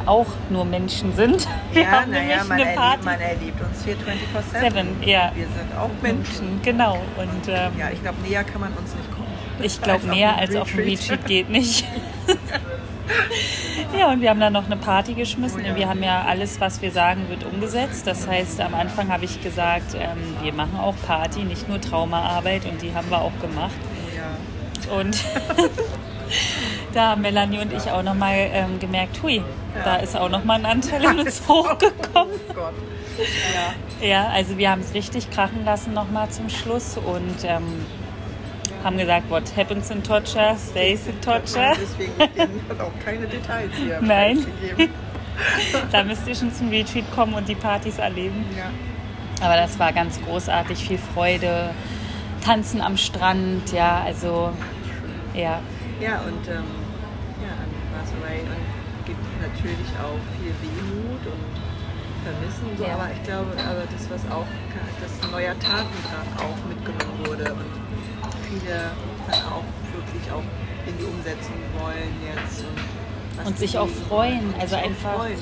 auch 0.06 0.26
nur 0.48 0.64
Menschen 0.64 1.14
sind. 1.14 1.46
Wir 1.72 1.82
ja, 1.82 1.90
haben 1.90 2.10
naja, 2.10 2.44
man, 2.44 2.52
eine 2.52 2.62
erlebt, 2.62 2.80
Party. 2.80 3.04
man 3.04 3.20
erlebt 3.20 3.60
uns 3.60 3.84
hier 3.84 3.94
24-7. 3.94 4.60
Seven, 4.60 5.02
ja. 5.02 5.32
Wir 5.34 5.46
sind 5.46 5.76
auch 5.78 5.90
Menschen. 6.02 6.60
Genau, 6.62 6.94
und 7.16 7.48
ähm, 7.48 7.72
Ja, 7.78 7.90
ich 7.92 8.02
glaube, 8.02 8.18
näher 8.26 8.44
kann 8.44 8.60
man 8.60 8.72
uns 8.72 8.94
nicht 8.94 9.10
kommen. 9.10 9.28
ich 9.62 9.80
glaube, 9.80 10.10
einem 10.10 10.38
als 10.38 10.56
auf 10.56 10.70
dem 10.70 10.80
Retreat. 10.80 11.26
Geht 11.26 11.50
nicht. 11.50 11.84
ja, 13.98 14.10
und 14.10 14.20
wir 14.20 14.30
haben 14.30 14.40
dann 14.40 14.52
noch 14.52 14.66
eine 14.66 14.76
Party 14.76 15.14
geschmissen. 15.14 15.62
Oh 15.64 15.68
ja. 15.68 15.76
Wir 15.76 15.88
haben 15.88 16.02
ja 16.02 16.22
alles, 16.22 16.60
was 16.60 16.82
wir 16.82 16.90
sagen, 16.90 17.28
wird 17.28 17.44
umgesetzt. 17.44 18.06
Das 18.06 18.26
heißt, 18.26 18.60
am 18.60 18.74
Anfang 18.74 19.08
habe 19.08 19.24
ich 19.24 19.42
gesagt, 19.42 19.94
ähm, 19.94 20.36
wir 20.42 20.52
machen 20.52 20.78
auch 20.78 20.94
Party, 21.06 21.44
nicht 21.44 21.68
nur 21.68 21.80
Traumaarbeit 21.80 22.64
und 22.66 22.82
die 22.82 22.94
haben 22.94 23.10
wir 23.10 23.20
auch 23.20 23.38
gemacht. 23.40 23.72
Ja. 24.16 24.96
Und 24.96 25.22
da 26.94 27.08
haben 27.10 27.22
Melanie 27.22 27.58
und 27.58 27.72
ich 27.72 27.90
auch 27.90 28.02
nochmal 28.02 28.50
ähm, 28.52 28.78
gemerkt, 28.78 29.22
hui, 29.22 29.42
da 29.84 29.96
ist 29.96 30.16
auch 30.16 30.28
nochmal 30.28 30.58
ein 30.58 30.66
Anteil 30.66 31.04
in 31.04 31.18
uns 31.20 31.42
hochgekommen. 31.48 32.34
Oh 32.48 32.54
Gott. 32.54 32.74
Ja. 33.20 34.06
Ja, 34.06 34.28
also 34.28 34.56
wir 34.56 34.70
haben 34.70 34.80
es 34.80 34.94
richtig 34.94 35.30
krachen 35.30 35.64
lassen 35.64 35.92
nochmal 35.92 36.30
zum 36.30 36.48
Schluss 36.48 36.96
und 36.96 37.44
ähm, 37.44 37.84
haben 38.82 38.96
gesagt, 38.96 39.30
what 39.30 39.44
happens 39.56 39.90
in 39.90 40.02
Torture, 40.02 40.56
stays 40.56 41.06
in 41.06 41.20
Torture. 41.20 41.72
Deswegen 41.80 42.12
hat 42.18 42.80
auch 42.80 42.92
keine 43.04 43.26
Details 43.26 43.72
hier 43.76 44.00
Nein. 44.00 44.46
Da 45.90 46.04
müsst 46.04 46.28
ihr 46.28 46.34
schon 46.34 46.52
zum 46.52 46.68
Retreat 46.68 47.10
kommen 47.14 47.32
und 47.32 47.48
die 47.48 47.54
Partys 47.54 47.98
erleben. 47.98 48.44
Ja. 48.56 48.70
Aber 49.44 49.56
das 49.56 49.78
war 49.78 49.92
ganz 49.92 50.20
großartig, 50.20 50.86
viel 50.86 50.98
Freude, 50.98 51.70
Tanzen 52.44 52.82
am 52.82 52.98
Strand, 52.98 53.72
ja, 53.72 54.02
also 54.04 54.52
ja, 55.34 55.60
Ja, 56.00 56.20
und 56.20 56.46
ähm, 56.48 56.64
ja, 57.40 57.52
an 57.52 57.70
gibt 57.72 58.79
natürlich 59.40 59.90
auch 59.98 60.20
viel 60.36 60.52
Wehmut 60.62 61.22
und 61.26 61.44
Vermissen, 62.22 62.68
so, 62.76 62.84
Ja. 62.84 62.94
aber 63.00 63.08
ich 63.12 63.22
glaube, 63.24 63.50
aber 63.56 63.84
das, 63.88 64.04
was 64.12 64.22
auch 64.30 64.46
dass 65.00 65.12
ein 65.24 65.30
neuer 65.32 65.56
Tatendrang 65.58 66.28
auch 66.36 66.58
mitgenommen 66.68 67.18
wurde 67.24 67.48
und 67.56 67.72
viele 68.44 68.92
dann 69.26 69.42
auch 69.48 69.64
wirklich 69.96 70.24
auch 70.30 70.44
in 70.86 70.94
die 70.98 71.04
Umsetzung 71.08 71.56
wollen 71.80 72.12
jetzt 72.20 72.60
und, 72.68 72.76
Und 73.46 73.58
sich 73.58 73.78
auch 73.78 73.88
freuen, 74.08 74.54
also 74.60 74.76
einfach- 74.76 75.14
freuen, 75.16 75.38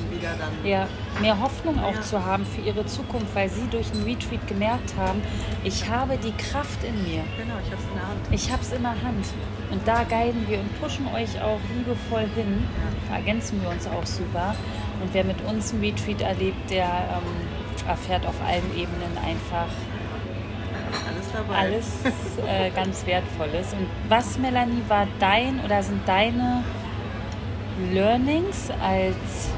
ja, 0.64 0.86
mehr 1.20 1.38
Hoffnung 1.40 1.78
auch 1.82 1.94
Ja. 1.94 2.00
zu 2.02 2.24
haben 2.24 2.44
für 2.46 2.60
ihre 2.60 2.86
Zukunft, 2.86 3.34
weil 3.34 3.48
sie 3.48 3.66
durch 3.70 3.90
den 3.90 4.04
Retreat 4.04 4.46
gemerkt 4.46 4.94
haben, 4.96 5.20
ich 5.64 5.88
habe 5.88 6.16
die 6.16 6.32
Kraft 6.32 6.82
in 6.84 6.94
mir. 7.02 7.22
genau, 7.36 7.54
ich 7.64 7.70
habe 7.72 7.80
es 7.82 7.88
in 7.88 7.94
der 7.94 8.08
Hand. 8.08 8.20
Ich 8.30 8.52
habe 8.52 8.62
es 8.62 8.72
in 8.72 8.82
der 8.82 8.90
Hand. 9.02 9.26
Und 9.70 9.86
da 9.88 10.04
guiden 10.04 10.46
wir 10.48 10.60
und 10.60 10.80
pushen 10.80 11.06
euch 11.14 11.40
auch 11.42 11.60
liebevoll 11.76 12.26
hin. 12.34 12.66
Da 13.08 13.16
ergänzen 13.16 13.60
wir 13.62 13.70
uns 13.70 13.86
auch 13.86 14.06
super. 14.06 14.54
Und 15.02 15.12
wer 15.12 15.24
mit 15.24 15.40
uns 15.44 15.72
ein 15.72 15.80
Retreat 15.80 16.20
erlebt, 16.22 16.70
der 16.70 16.84
ähm, 16.86 17.86
erfährt 17.88 18.26
auf 18.26 18.34
allen 18.46 18.70
Ebenen 18.76 19.16
einfach 19.24 19.68
Alles 21.06 21.32
dabei. 21.32 21.54
alles 21.54 21.86
äh, 22.46 22.70
ganz 22.70 23.04
Wertvolles. 23.06 23.72
Und 23.72 23.86
was, 24.08 24.38
Melanie, 24.38 24.82
war 24.88 25.06
dein 25.20 25.60
oder 25.64 25.82
sind 25.82 26.06
deine 26.08 26.64
Learnings 27.92 28.70
als 28.82 29.50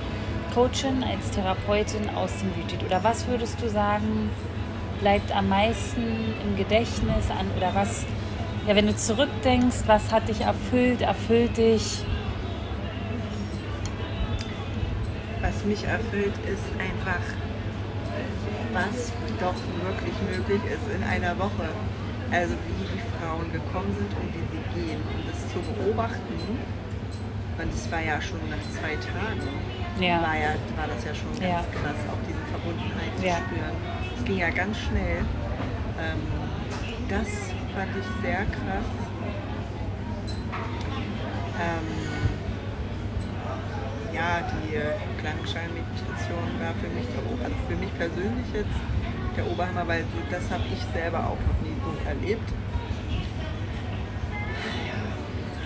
Coachin, 0.55 1.03
als 1.03 1.31
Therapeutin 1.31 2.09
aus 2.11 2.31
dem 2.39 2.51
Retreat? 2.53 2.85
Oder 2.85 3.03
was 3.03 3.27
würdest 3.27 3.61
du 3.63 3.69
sagen, 3.69 4.31
bleibt 5.01 5.35
am 5.35 5.49
meisten 5.49 6.03
im 6.45 6.57
Gedächtnis 6.57 7.31
an 7.31 7.47
oder 7.57 7.75
was, 7.75 8.05
ja, 8.67 8.77
wenn 8.77 8.87
du 8.87 8.95
zurückdenkst, 8.95 9.79
was 9.87 10.13
hat 10.13 10.29
dich 10.29 10.43
erfüllt, 10.43 11.01
erfüllt 11.01 11.57
dich? 11.57 12.05
Was 15.41 15.65
mich 15.65 15.85
erfüllt, 15.85 16.35
ist 16.45 16.69
einfach, 16.79 17.25
was 18.75 19.13
doch 19.41 19.55
wirklich 19.83 20.15
möglich 20.31 20.61
ist 20.71 20.95
in 20.95 21.03
einer 21.03 21.39
Woche. 21.39 21.69
Also 22.31 22.53
wie 22.53 22.85
die 22.85 23.03
Frauen 23.19 23.51
gekommen 23.51 23.93
sind 23.97 24.13
und 24.15 24.29
wie 24.35 24.45
sie 24.53 24.87
gehen. 24.87 25.01
Und 25.01 25.27
das 25.27 25.41
zu 25.53 25.59
beobachten, 25.75 26.39
und 27.62 27.73
es 27.75 27.90
war 27.92 28.01
ja 28.01 28.20
schon 28.20 28.40
nach 28.49 28.62
zwei 28.73 28.94
Tagen, 28.96 29.49
Ja. 30.01 30.23
war, 30.23 30.37
ja, 30.37 30.55
war 30.77 30.88
das 30.88 31.05
ja 31.05 31.14
schon 31.14 31.31
ganz 31.38 31.40
Ja. 31.42 31.64
krass, 31.81 32.01
auch 32.11 32.20
diese 32.27 32.40
Verbundenheit 32.51 33.12
zu 33.18 33.27
Ja. 33.27 33.37
spüren. 33.44 33.77
Es 34.16 34.25
ging 34.25 34.38
ja 34.38 34.51
ganz 34.51 34.79
schnell. 34.79 35.18
Ähm, 36.01 36.20
das 37.09 37.29
fand 37.75 37.90
ich 37.96 38.07
sehr 38.23 38.44
krass. 38.49 38.90
Ähm, 41.61 41.88
ja, 44.14 44.40
die 44.49 45.20
Klangschallmeditation 45.20 46.44
war 46.61 46.73
für 46.81 46.88
mich, 46.96 47.07
der, 47.12 47.44
also 47.44 47.57
für 47.68 47.77
mich 47.77 47.92
persönlich 47.99 48.46
jetzt 48.55 48.79
der 49.37 49.46
Oberhammer, 49.46 49.87
weil 49.87 50.05
das 50.31 50.51
habe 50.51 50.64
ich 50.73 50.81
selber 50.94 51.18
auch 51.20 51.38
noch 51.38 51.59
nie 51.62 51.77
so 51.85 52.09
erlebt. 52.09 52.49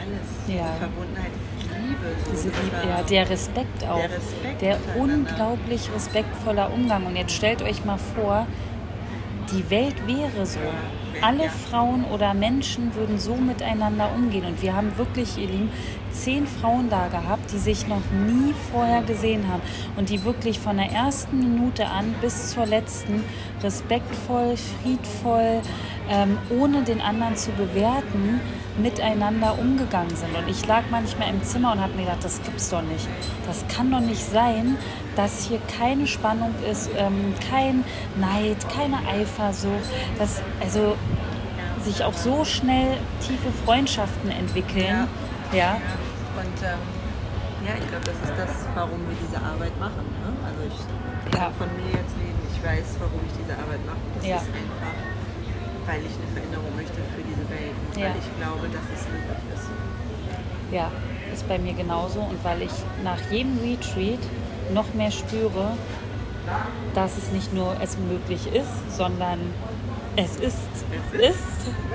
Alles, 0.02 0.28
Ja. 0.54 0.66
Verbundenheit, 0.78 1.30
diese 1.33 1.54
Liebe. 1.85 2.16
Diese 2.33 2.49
Liebe, 2.49 2.88
ja, 2.88 3.03
der 3.03 3.31
Respekt 3.31 3.85
auch. 3.85 3.99
Der 3.99 4.11
Respekt 4.11 4.62
der 4.62 4.79
unglaublich 4.97 5.90
respektvoller 5.94 6.73
Umgang. 6.73 7.07
Und 7.07 7.16
jetzt 7.16 7.33
stellt 7.33 7.62
euch 7.62 7.85
mal 7.85 7.99
vor, 7.99 8.47
die 9.53 9.70
Welt 9.70 9.94
wäre 10.07 10.47
so. 10.47 10.59
Alle. 11.20 11.49
Frauen 11.49 12.05
oder 12.05 12.35
Menschen 12.35 12.94
würden 12.94 13.18
so 13.18 13.37
miteinander 13.37 14.11
umgehen. 14.14 14.44
Und 14.44 14.62
wir 14.62 14.75
haben 14.75 14.97
wirklich, 14.97 15.38
ihr 15.38 15.47
Lieben, 15.47 15.70
zehn 16.11 16.47
Frauen 16.47 16.90
da 16.90 17.09
gehabt, 17.09 17.53
die 17.53 17.59
sich 17.59 17.87
noch 17.87 18.03
nie 18.27 18.55
vorher 18.73 19.03
gesehen 19.03 19.49
haben. 19.49 19.62
Und 19.97 20.09
die 20.09 20.25
wirklich 20.25 20.59
von 20.59 20.77
der 20.77 20.90
ersten 20.90 21.38
Minute 21.38 21.87
an 21.87 22.14
bis 22.20 22.51
zur 22.51 22.66
letzten 22.66 23.25
respektvoll, 23.62 24.57
friedvoll, 24.57 25.61
ähm, 26.11 26.38
ohne 26.51 26.83
den 26.83 27.01
anderen 27.01 27.37
zu 27.37 27.51
bewerten, 27.53 28.40
miteinander 28.78 29.58
umgegangen 29.58 30.14
sind. 30.16 30.34
Und 30.37 30.48
ich 30.48 30.66
lag 30.66 30.82
manchmal 30.90 31.30
im 31.30 31.42
Zimmer 31.42 31.72
und 31.72 31.80
habe 31.80 31.92
mir 31.94 32.02
gedacht, 32.04 32.24
das 32.24 32.42
gibt's 32.42 32.70
doch 32.70 32.82
nicht. 32.82 33.06
Das 33.46 33.64
kann 33.68 33.90
doch 33.90 34.00
nicht 34.00 34.22
sein, 34.24 34.76
dass 35.16 35.44
hier 35.46 35.60
keine 35.78 36.06
Spannung 36.06 36.54
ist, 36.70 36.90
ähm, 36.96 37.34
kein 37.50 37.84
Neid, 38.16 38.56
keine 38.74 38.98
Eifersucht, 39.08 39.88
dass 40.18 40.42
also 40.60 40.96
sich 41.82 42.02
auch 42.02 42.14
so 42.14 42.44
schnell 42.44 42.96
tiefe 43.20 43.52
Freundschaften 43.64 44.30
entwickeln. 44.30 45.06
Ja. 45.52 45.76
Und 46.34 46.58
ähm, 46.64 46.80
ja, 47.66 47.74
ich 47.78 47.87
glaube, 47.88 48.04
das 48.04 48.16
ist 48.28 48.34
das, 48.37 48.66
warum 48.74 48.98
wir 49.06 49.16
diese 49.22 49.37
Arbeit 49.38 49.78
machen. 49.78 50.02
Ne? 50.24 50.32
Also 50.44 50.60
ich 50.66 51.30
kann 51.30 51.52
Ja. 51.52 51.52
von 51.56 51.68
mir 51.76 51.92
jetzt 51.92 52.12
reden, 52.18 52.40
ich 52.50 52.58
weiß, 52.64 52.96
warum 52.98 53.20
ich 53.28 53.32
diese 53.38 53.52
Arbeit 53.54 53.84
mache. 53.87 54.00
Das 54.16 54.24
Ja. 54.26 54.37
ist 54.37 54.48
einfach, 54.48 54.96
weil 55.87 56.00
ich 56.04 56.14
eine 56.16 56.28
Veränderung 56.32 56.72
möchte 56.76 56.98
für 57.12 57.22
diese 57.22 57.44
Welt. 57.52 57.76
Und 57.76 57.84
Ja. 57.96 58.02
Weil 58.07 58.16
ich 58.18 58.37
glaube, 58.38 58.68
dass 58.68 59.00
es 59.00 59.07
möglich 59.09 59.44
ist. 59.54 59.68
Ja, 60.72 60.90
ist 61.33 61.46
bei 61.48 61.59
mir 61.59 61.72
genauso. 61.74 62.20
Und 62.20 62.42
weil 62.44 62.62
ich 62.62 62.72
nach 63.04 63.20
jedem 63.30 63.59
Retreat 63.59 64.18
noch 64.72 64.92
mehr 64.94 65.11
spüre, 65.11 65.72
dass 66.94 67.16
es 67.16 67.30
nicht 67.33 67.52
nur 67.54 67.76
es 67.83 67.96
möglich 67.98 68.46
ist, 68.52 68.96
sondern 68.96 69.38
es 70.16 70.37
ist. 70.37 70.57
Es 71.12 71.20
ist. 71.30 71.38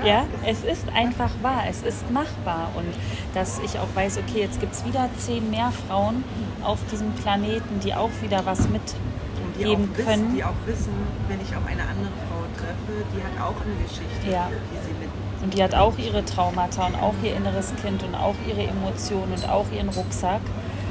Ja, 0.04 0.24
es 0.46 0.64
ist 0.64 0.88
einfach 0.94 1.30
wahr, 1.42 1.62
es 1.68 1.82
ist 1.82 2.10
machbar. 2.10 2.68
Und 2.76 2.86
dass 3.34 3.58
ich 3.60 3.78
auch 3.78 3.88
weiß, 3.94 4.18
okay, 4.18 4.40
jetzt 4.40 4.60
gibt 4.60 4.72
es 4.74 4.84
wieder 4.84 5.08
zehn 5.18 5.50
mehr 5.50 5.72
Frauen 5.88 6.24
auf 6.62 6.78
diesem 6.90 7.12
Planeten, 7.12 7.80
die 7.80 7.94
auch 7.94 8.10
wieder 8.22 8.44
was 8.46 8.60
mitgeben 8.68 9.90
auch 9.92 9.96
wissen, 9.98 10.06
können. 10.06 10.34
die 10.34 10.42
auch 10.44 10.56
wissen, 10.66 10.92
wenn 11.28 11.40
ich 11.40 11.54
auf 11.54 11.64
eine 11.66 11.82
andere 11.82 12.12
Frau 12.28 12.40
treffe, 12.56 13.04
die 13.14 13.22
hat 13.22 13.46
auch 13.46 13.56
eine 13.60 13.74
Geschichte, 13.84 14.30
Ja. 14.30 14.48
die 14.48 14.86
sie 14.86 14.94
mit 14.98 15.09
Und 15.42 15.54
die 15.54 15.62
hat 15.62 15.74
auch 15.74 15.96
ihre 15.98 16.24
Traumata 16.24 16.86
und 16.86 16.94
auch 16.96 17.14
ihr 17.22 17.34
inneres 17.34 17.72
Kind 17.82 18.02
und 18.02 18.14
auch 18.14 18.34
ihre 18.48 18.62
Emotionen 18.62 19.32
und 19.32 19.48
auch 19.48 19.66
ihren 19.74 19.88
Rucksack. 19.88 20.40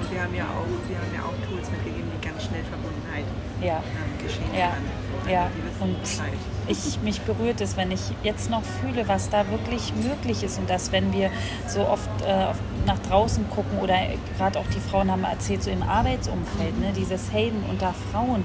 Und 0.01 0.11
wir 0.11 0.23
haben 0.23 0.33
ja 0.35 0.43
auch, 0.45 0.89
wir 0.89 0.97
haben 0.97 1.13
ja 1.15 1.21
auch 1.21 1.47
Tools 1.49 1.69
mitgegeben, 1.69 2.09
wie 2.19 2.27
ganz 2.27 2.43
schnell 2.45 2.63
Verbundenheit 2.63 3.25
Ja. 3.61 3.77
ähm, 3.77 4.25
geschehen 4.25 4.53
Ja, 4.57 4.69
kann. 4.69 5.31
ja. 5.31 5.47
Die 5.55 5.63
wissen 5.63 5.95
Und 5.95 6.71
ich 6.71 6.99
mich 7.01 7.21
berührt 7.21 7.61
es, 7.61 7.77
wenn 7.77 7.91
ich 7.91 8.01
jetzt 8.23 8.49
noch 8.49 8.63
fühle, 8.63 9.07
was 9.07 9.29
da 9.29 9.47
wirklich 9.49 9.93
möglich 9.95 10.43
ist 10.43 10.57
und 10.59 10.67
dass 10.69 10.91
wenn 10.91 11.13
wir 11.13 11.29
so 11.67 11.87
oft 11.87 12.09
äh, 12.25 12.45
nach 12.87 12.99
draußen 13.07 13.47
gucken 13.51 13.79
oder 13.79 13.95
gerade 14.37 14.57
auch 14.59 14.67
die 14.75 14.79
Frauen 14.79 15.11
haben 15.11 15.23
erzählt, 15.25 15.61
so 15.63 15.69
im 15.69 15.83
Arbeitsumfeld, 15.83 16.79
ne, 16.79 16.91
dieses 16.95 17.31
Helden 17.31 17.63
unter 17.69 17.93
Frauen, 18.11 18.43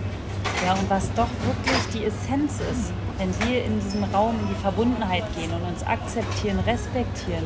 ja, 0.65 0.73
und 0.73 0.89
was 0.89 1.13
doch 1.15 1.29
wirklich 1.45 1.83
die 1.93 2.05
Essenz 2.07 2.55
ist, 2.73 2.93
wenn 3.19 3.29
wir 3.47 3.65
in 3.65 3.81
diesem 3.81 4.05
Raum 4.05 4.35
in 4.41 4.49
die 4.49 4.61
Verbundenheit 4.61 5.25
gehen 5.37 5.53
und 5.53 5.63
uns 5.63 5.87
akzeptieren, 5.87 6.59
respektieren, 6.67 7.45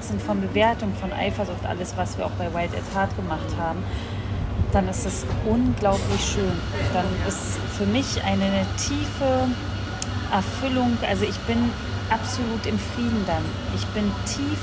sind 0.00 0.20
von 0.20 0.40
Bewertung, 0.40 0.92
von 1.00 1.12
Eifersucht, 1.12 1.64
alles, 1.64 1.96
was 1.96 2.18
wir 2.18 2.26
auch 2.26 2.32
bei 2.32 2.52
Wild 2.52 2.70
at 2.74 2.94
Heart 2.94 3.16
gemacht 3.16 3.56
haben, 3.58 3.82
dann 4.72 4.88
ist 4.88 5.06
es 5.06 5.24
unglaublich 5.48 6.20
schön. 6.20 6.52
Dann 6.92 7.06
ist 7.26 7.58
für 7.78 7.86
mich 7.86 8.22
eine 8.24 8.66
tiefe 8.76 9.48
Erfüllung, 10.32 10.98
also 11.08 11.24
ich 11.24 11.38
bin 11.40 11.70
absolut 12.10 12.66
im 12.66 12.78
Frieden 12.78 13.24
dann. 13.26 13.44
Ich 13.74 13.86
bin 13.88 14.10
tief 14.26 14.58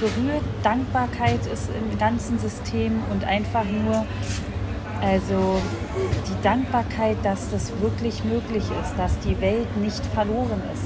berührt, 0.00 0.42
Dankbarkeit 0.62 1.44
ist 1.52 1.68
im 1.68 1.98
ganzen 1.98 2.38
System 2.38 3.02
und 3.12 3.24
einfach 3.24 3.64
nur, 3.64 4.06
also 5.00 5.60
die 6.28 6.42
Dankbarkeit, 6.42 7.16
dass 7.22 7.50
das 7.50 7.72
wirklich 7.80 8.22
möglich 8.24 8.64
ist, 8.82 8.94
dass 8.98 9.18
die 9.20 9.40
Welt 9.40 9.76
nicht 9.78 10.04
verloren 10.06 10.62
ist. 10.72 10.84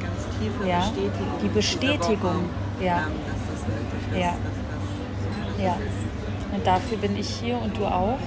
ganz 0.00 0.38
tiefe 0.38 0.68
Ja, 0.68 0.78
Bestätigung. 0.80 1.26
die 1.42 1.48
Bestätigung, 1.48 2.44
Woche, 2.78 2.84
ja. 2.84 2.98
ähm, 2.98 3.12
dass 3.26 3.40
das 3.50 3.66
möglich 3.68 4.12
ist. 4.12 4.18
Ja. 4.18 4.34
Das, 5.56 5.64
Ja. 5.64 5.76
Und 6.54 6.66
dafür 6.66 6.98
bin 6.98 7.16
ich 7.16 7.28
hier 7.28 7.60
und 7.60 7.76
du 7.76 7.84
auch. 7.86 8.18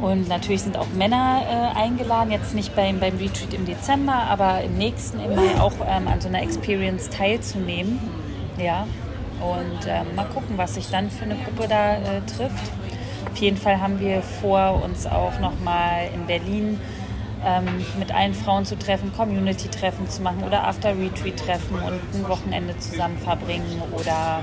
Und 0.00 0.28
natürlich 0.28 0.62
sind 0.62 0.78
auch 0.78 0.86
Männer 0.96 1.42
äh, 1.46 1.78
eingeladen, 1.78 2.30
jetzt 2.30 2.54
nicht 2.54 2.74
beim, 2.74 3.00
beim 3.00 3.18
Retreat 3.18 3.52
im 3.52 3.66
Dezember, 3.66 4.14
aber 4.14 4.62
im 4.62 4.78
nächsten 4.78 5.20
im 5.20 5.34
Mai 5.36 5.60
auch 5.60 5.74
ähm, 5.86 6.08
an 6.08 6.20
so 6.20 6.28
einer 6.28 6.42
Experience 6.42 7.10
teilzunehmen. 7.10 7.98
Ja. 8.56 8.86
Und 9.40 9.86
ähm, 9.86 10.14
mal 10.16 10.24
gucken, 10.26 10.56
was 10.56 10.74
sich 10.74 10.90
dann 10.90 11.10
für 11.10 11.24
eine 11.24 11.36
Gruppe 11.36 11.68
da 11.68 11.94
äh, 11.96 12.20
trifft. 12.26 12.70
Auf 13.32 13.38
jeden 13.38 13.56
Fall 13.56 13.80
haben 13.80 14.00
wir 14.00 14.22
vor, 14.22 14.82
uns 14.84 15.06
auch 15.06 15.38
nochmal 15.40 16.08
in 16.12 16.26
Berlin 16.26 16.80
ähm, 17.44 17.64
mit 17.98 18.14
allen 18.14 18.34
Frauen 18.34 18.64
zu 18.64 18.78
treffen, 18.78 19.12
Community-Treffen 19.12 20.08
zu 20.08 20.22
machen 20.22 20.42
oder 20.44 20.66
After-Retreat-Treffen 20.66 21.76
und 21.76 22.00
ein 22.14 22.28
Wochenende 22.28 22.76
zusammen 22.78 23.18
verbringen 23.18 23.82
oder 23.92 24.40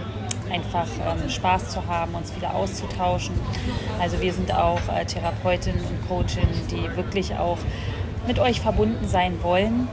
einfach 0.51 0.87
ähm, 1.05 1.29
Spaß 1.29 1.69
zu 1.69 1.85
haben, 1.87 2.15
uns 2.15 2.35
wieder 2.35 2.55
auszutauschen. 2.55 3.35
Also 3.99 4.21
wir 4.21 4.33
sind 4.33 4.53
auch 4.53 4.79
äh, 4.95 5.05
Therapeutinnen 5.05 5.81
und 5.81 6.07
Coachinnen, 6.07 6.67
die 6.71 6.95
wirklich 6.95 7.35
auch 7.35 7.57
mit 8.25 8.39
euch 8.39 8.61
verbunden 8.61 9.07
sein 9.07 9.43
wollen. 9.43 9.87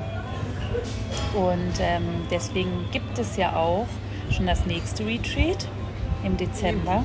Und 1.35 1.80
ähm, 1.80 2.26
deswegen 2.30 2.87
gibt 2.92 3.18
es 3.18 3.37
ja 3.37 3.57
auch 3.57 3.87
schon 4.30 4.46
das 4.46 4.66
nächste 4.66 5.04
Retreat 5.04 5.68
im 6.24 6.37
Dezember 6.37 7.04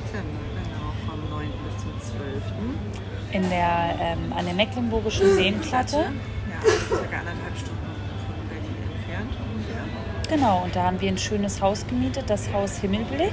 in 3.32 3.48
der, 3.48 3.94
ähm, 4.00 4.32
an 4.36 4.44
der 4.44 4.54
Mecklenburgischen 4.54 5.34
Seenplatte. 5.34 5.96
Ja, 5.96 6.70
circa 6.88 7.18
anderthalb 7.18 7.56
Stunden 7.56 7.86
von 8.26 8.48
Berlin 8.48 8.76
entfernt 8.94 9.32
ungefähr. 9.54 10.36
Genau, 10.36 10.64
und 10.64 10.76
da 10.76 10.84
haben 10.84 11.00
wir 11.00 11.08
ein 11.08 11.18
schönes 11.18 11.60
Haus 11.60 11.86
gemietet, 11.86 12.24
das 12.28 12.52
Haus 12.52 12.78
Himmelblick. 12.78 13.32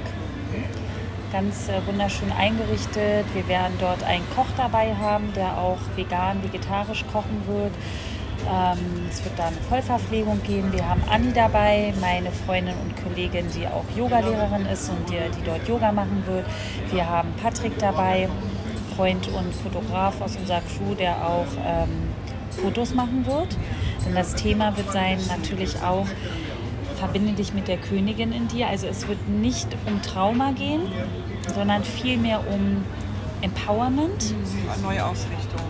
Ganz 1.32 1.68
äh, 1.68 1.86
wunderschön 1.86 2.32
eingerichtet. 2.32 3.26
Wir 3.34 3.48
werden 3.48 3.74
dort 3.80 4.02
einen 4.04 4.24
Koch 4.34 4.48
dabei 4.56 4.96
haben, 4.96 5.34
der 5.34 5.58
auch 5.58 5.80
vegan, 5.96 6.42
vegetarisch 6.42 7.04
kochen 7.12 7.44
wird. 7.48 7.74
Ähm, 8.50 9.08
es 9.10 9.24
wird 9.26 9.38
da 9.38 9.48
eine 9.48 9.58
Vollverpflegung 9.68 10.42
geben. 10.44 10.72
Wir 10.72 10.88
haben 10.88 11.02
Anni 11.10 11.34
dabei, 11.34 11.94
meine 12.00 12.32
Freundin 12.32 12.76
und 12.78 12.96
Kollegin, 13.04 13.46
die 13.52 13.68
auch 13.68 13.84
Yogalehrerin 13.96 14.66
ist 14.68 14.90
und 14.90 15.10
die, 15.10 15.18
die 15.38 15.44
dort 15.44 15.68
Yoga 15.68 15.92
machen 15.92 16.24
wird. 16.26 16.46
Wir 16.92 17.10
haben 17.10 17.34
Patrick 17.42 17.78
dabei, 17.78 18.30
Freund 18.98 19.28
und 19.28 19.54
Fotograf 19.54 20.20
aus 20.22 20.36
unserer 20.38 20.62
Crew, 20.62 20.96
der 20.96 21.24
auch 21.24 21.46
ähm, 21.64 22.10
Fotos 22.50 22.96
machen 22.96 23.28
wird. 23.28 23.56
Denn 24.04 24.16
das 24.16 24.34
Thema 24.34 24.76
wird 24.76 24.92
sein 24.92 25.20
natürlich 25.28 25.82
auch, 25.84 26.08
verbinde 26.96 27.34
dich 27.34 27.54
mit 27.54 27.68
der 27.68 27.78
Königin 27.78 28.32
in 28.32 28.48
dir. 28.48 28.68
Also 28.68 28.88
es 28.88 29.08
wird 29.08 29.30
nicht 29.30 29.68
um 29.86 30.02
Trauma 30.02 30.52
gehen, 30.52 30.82
sondern 31.54 31.84
vielmehr 31.84 32.40
um 32.52 32.84
Empowerment. 33.42 34.34
Neue 34.82 35.06
Ausrichtung. 35.06 35.62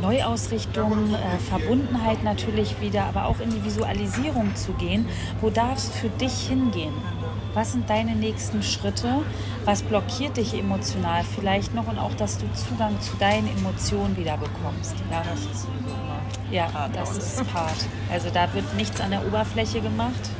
Neuausrichtung, 0.00 1.14
äh, 1.14 1.38
Verbundenheit 1.38 2.24
natürlich 2.24 2.80
wieder, 2.80 3.04
aber 3.04 3.26
auch 3.26 3.40
in 3.40 3.50
die 3.50 3.64
Visualisierung 3.64 4.54
zu 4.56 4.72
gehen. 4.72 5.06
Wo 5.40 5.50
darf 5.50 5.76
es 5.76 5.90
für 5.90 6.08
dich 6.08 6.48
hingehen? 6.48 6.94
Was 7.54 7.72
sind 7.72 7.88
deine 7.88 8.14
nächsten 8.16 8.62
Schritte? 8.62 9.22
Was 9.64 9.82
blockiert 9.82 10.36
dich 10.36 10.54
emotional 10.54 11.22
vielleicht 11.24 11.72
noch 11.74 11.86
und 11.86 11.98
auch, 11.98 12.14
dass 12.14 12.38
du 12.38 12.46
Zugang 12.52 13.00
zu 13.00 13.14
deinen 13.16 13.48
Emotionen 13.56 14.16
wieder 14.16 14.36
bekommst? 14.36 14.96
Ja, 15.10 15.22
Das 15.22 15.40
ist 15.40 15.64
immer 15.64 16.04
ja 16.50 16.66
Part 16.66 16.96
das 16.96 17.16
ist 17.16 17.36
Part. 17.52 17.86
Also 18.10 18.28
da 18.32 18.52
wird 18.54 18.74
nichts 18.74 19.00
an 19.00 19.10
der 19.10 19.26
Oberfläche 19.26 19.80
gemacht. 19.80 20.30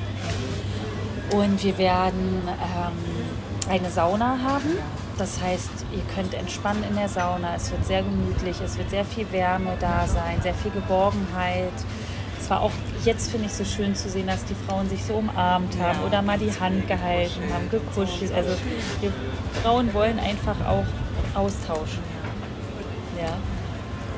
Und 1.33 1.63
wir 1.65 1.79
werden 1.79 2.43
ähm, 2.47 3.71
eine 3.71 3.91
Sauna 3.91 4.39
haben. 4.43 4.79
Das 5.19 5.41
heißt, 5.41 5.71
ihr 5.93 6.03
könnt 6.15 6.35
entspannen 6.35 6.85
in 6.85 6.97
der 6.97 7.09
Sauna. 7.09 7.55
Es 7.57 7.71
wird 7.71 7.85
sehr 7.87 8.03
gemütlich, 8.03 8.61
es 8.61 8.77
wird 8.77 8.91
sehr 8.91 9.05
viel 9.05 9.31
Wärme 9.33 9.77
da 9.81 10.07
sein, 10.07 10.41
sehr 10.43 10.55
viel 10.55 10.71
Geborgenheit. 10.71 11.73
es 12.41 12.51
war 12.51 12.61
auch 12.61 12.73
jetzt 13.05 13.31
finde 13.31 13.47
ich 13.47 13.53
so 13.53 13.65
schön 13.65 13.95
zu 13.95 14.09
sehen, 14.09 14.27
dass 14.27 14.45
die 14.45 14.55
Frauen 14.67 14.89
sich 14.89 15.03
so 15.05 15.15
umarmt 15.15 15.79
haben 15.79 15.99
Ja. 16.01 16.07
oder 16.07 16.23
mal 16.23 16.39
die 16.39 16.51
Hand 16.59 16.87
gehalten 16.89 17.43
haben, 17.53 17.69
gekuschelt. 17.71 18.33
Also 18.35 18.51
wir 19.01 19.13
Frauen 19.63 19.93
wollen 19.95 20.19
einfach 20.19 20.57
auch 20.67 20.85
austauschen. 21.39 22.03
Ja. 23.19 23.33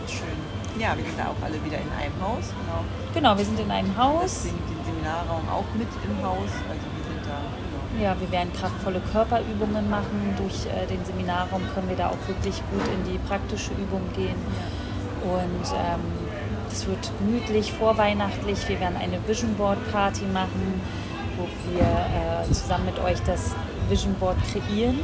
Schön. 0.09 0.81
Ja, 0.81 0.97
wir 0.97 1.05
sind 1.05 1.19
da 1.19 1.25
auch 1.25 1.43
alle 1.45 1.55
wieder 1.65 1.79
in 1.79 1.91
einem 1.99 2.15
Haus. 2.21 2.53
Genau. 2.53 2.85
Genau, 3.15 3.39
wir 3.39 3.45
sind 3.45 3.59
in 3.61 3.71
einem 3.71 3.97
Haus. 3.97 4.43
Deswegen 4.45 4.59
den 4.69 4.85
Seminarraum 4.85 5.49
auch 5.49 5.65
mit 5.75 5.89
im 6.05 6.25
Haus. 6.25 6.51
Also 6.69 6.87
wir 6.97 7.05
sind 7.09 7.25
da. 7.25 7.39
Genau. 7.41 8.05
Ja, 8.05 8.15
wir 8.21 8.31
werden 8.31 8.53
kraftvolle 8.53 9.01
Körperübungen 9.13 9.89
machen. 9.89 10.35
Durch 10.37 10.67
äh, 10.67 10.87
den 10.87 11.03
Seminarraum 11.05 11.63
können 11.75 11.89
wir 11.89 11.97
da 11.97 12.09
auch 12.09 12.29
wirklich 12.29 12.57
gut 12.71 12.85
in 12.93 13.11
die 13.13 13.19
praktische 13.27 13.73
Übung 13.73 14.03
gehen. 14.15 14.37
Und 15.25 15.67
ähm, 15.75 16.01
es 16.77 16.87
wird 16.87 17.11
gemütlich, 17.19 17.73
vorweihnachtlich. 17.73 18.69
Wir 18.69 18.79
werden 18.81 18.97
eine 18.97 19.19
Vision 19.27 19.55
Board 19.55 19.79
Party 19.93 20.25
machen, 20.27 20.81
wo 21.39 21.45
wir 21.73 21.81
äh, 21.83 22.53
zusammen 22.53 22.85
mit 22.87 22.99
euch 22.99 23.19
das 23.27 23.55
Vision 23.89 24.15
Board 24.15 24.37
kreieren. 24.53 24.99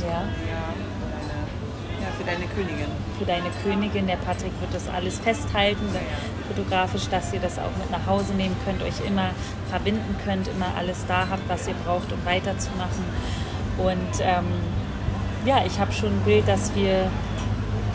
Ja, 0.00 0.06
Ja, 0.06 0.22
für 0.32 1.04
deine, 1.10 2.00
ja, 2.00 2.08
für 2.16 2.24
deine 2.24 2.46
Königin. 2.46 2.86
für 3.18 3.24
deine 3.26 3.50
Königin. 3.62 4.06
Der 4.06 4.16
Patrick 4.16 4.52
wird 4.60 4.72
das 4.72 4.88
alles 4.88 5.18
festhalten, 5.18 5.86
da- 5.92 6.00
fotografisch, 6.54 7.08
dass 7.10 7.32
ihr 7.34 7.40
das 7.40 7.58
auch 7.58 7.76
mit 7.78 7.90
nach 7.90 8.06
Hause 8.06 8.32
nehmen 8.32 8.56
könnt, 8.64 8.82
euch 8.82 9.06
immer 9.06 9.30
verbinden 9.68 10.16
könnt, 10.24 10.48
immer 10.48 10.72
alles 10.78 11.04
da 11.06 11.26
habt, 11.30 11.46
was 11.48 11.68
ihr 11.68 11.74
braucht, 11.84 12.10
um 12.12 12.24
weiterzumachen. 12.24 13.04
Und 13.76 14.20
ähm, 14.22 14.46
ja, 15.44 15.62
ich 15.66 15.78
habe 15.78 15.92
schon 15.92 16.08
ein 16.08 16.20
Bild, 16.24 16.48
dass 16.48 16.74
wir 16.74 17.10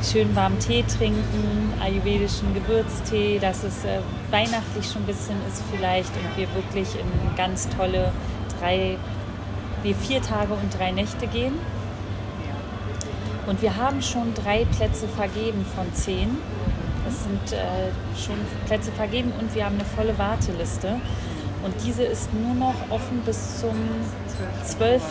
schön 0.06 0.36
warmen 0.36 0.60
Tee 0.60 0.84
trinken, 0.84 1.74
ayurvedischen 1.82 2.54
Gewürztee, 2.54 3.40
dass 3.40 3.64
es 3.64 3.84
äh, 3.86 4.00
weihnachtlich 4.30 4.86
schon 4.86 5.02
ein 5.02 5.06
bisschen 5.08 5.36
ist 5.48 5.64
vielleicht 5.72 6.12
und 6.16 6.38
wir 6.38 6.48
wirklich 6.54 6.88
in 6.96 7.36
ganz 7.36 7.68
tolle 7.70 8.12
drei, 8.60 8.98
nee, 9.84 9.96
vier 9.96 10.22
Tage 10.22 10.54
und 10.54 10.78
drei 10.78 10.92
Nächte 10.92 11.28
gehen. 11.28 11.54
Und 13.48 13.62
wir 13.62 13.76
haben 13.76 14.02
schon 14.02 14.34
drei 14.34 14.66
Plätze 14.66 15.08
vergeben 15.08 15.66
von 15.76 15.92
zehn. 15.94 16.38
Es 17.08 17.24
sind 17.24 17.54
äh, 17.54 17.92
schon 18.20 18.36
Plätze 18.66 18.92
vergeben 18.92 19.32
und 19.40 19.54
wir 19.56 19.66
haben 19.66 19.76
eine 19.76 19.86
volle 19.86 20.18
Warteliste. 20.18 21.00
Und 21.64 21.74
diese 21.84 22.04
ist 22.04 22.32
nur 22.34 22.54
noch 22.54 22.76
offen 22.90 23.22
bis 23.26 23.60
zum 23.60 23.76
12. 24.64 25.02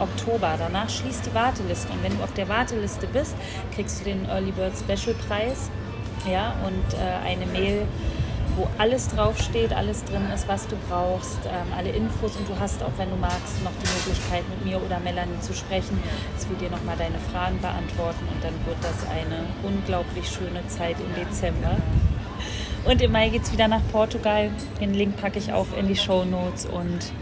Oktober. 0.00 0.54
Danach 0.58 0.88
schließt 0.88 1.26
die 1.26 1.34
Warteliste. 1.34 1.92
Und 1.92 2.02
wenn 2.02 2.16
du 2.16 2.24
auf 2.24 2.32
der 2.34 2.48
Warteliste 2.48 3.06
bist, 3.06 3.34
kriegst 3.74 4.00
du 4.00 4.04
den 4.04 4.28
Early 4.28 4.52
Bird 4.52 4.72
Special 4.76 5.14
Preis 5.26 5.70
ja, 6.26 6.54
und 6.66 6.94
äh, 6.94 7.26
eine 7.26 7.46
Mail, 7.46 7.86
wo 8.56 8.66
alles 8.78 9.08
draufsteht, 9.08 9.72
alles 9.72 10.04
drin 10.04 10.28
ist, 10.34 10.48
was 10.48 10.66
du 10.66 10.76
brauchst, 10.88 11.38
ähm, 11.46 11.72
alle 11.76 11.90
Infos. 11.90 12.36
Und 12.36 12.48
du 12.48 12.58
hast 12.58 12.82
auch, 12.82 12.92
wenn 12.96 13.10
du 13.10 13.16
magst, 13.16 13.62
noch 13.62 13.72
die 13.82 13.88
Möglichkeit, 13.96 14.42
mit 14.48 14.64
mir 14.64 14.82
oder 14.82 14.98
Melanie 14.98 15.40
zu 15.40 15.54
sprechen, 15.54 16.02
dass 16.34 16.48
wir 16.48 16.56
dir 16.56 16.70
nochmal 16.70 16.96
deine 16.96 17.18
Fragen 17.32 17.60
beantworten. 17.60 18.26
Und 18.34 18.42
dann 18.42 18.54
wird 18.66 18.78
das 18.82 19.08
eine 19.08 19.46
unglaublich 19.62 20.28
schöne 20.28 20.66
Zeit 20.66 20.96
im 20.98 21.14
Dezember. 21.14 21.76
Und 22.84 23.02
im 23.02 23.12
Mai 23.12 23.28
geht 23.28 23.42
es 23.42 23.52
wieder 23.52 23.68
nach 23.68 23.82
Portugal. 23.92 24.50
Den 24.80 24.94
Link 24.94 25.16
packe 25.16 25.38
ich 25.38 25.52
auch 25.52 25.66
in 25.78 25.88
die 25.88 25.96
Show 25.96 26.24
Notes. 26.24 26.66
Und 26.66 27.12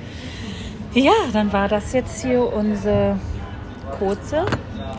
ja, 0.96 1.12
dann 1.32 1.52
war 1.52 1.68
das 1.68 1.92
jetzt 1.92 2.22
hier 2.22 2.52
unsere 2.52 3.18
kurze, 3.98 4.46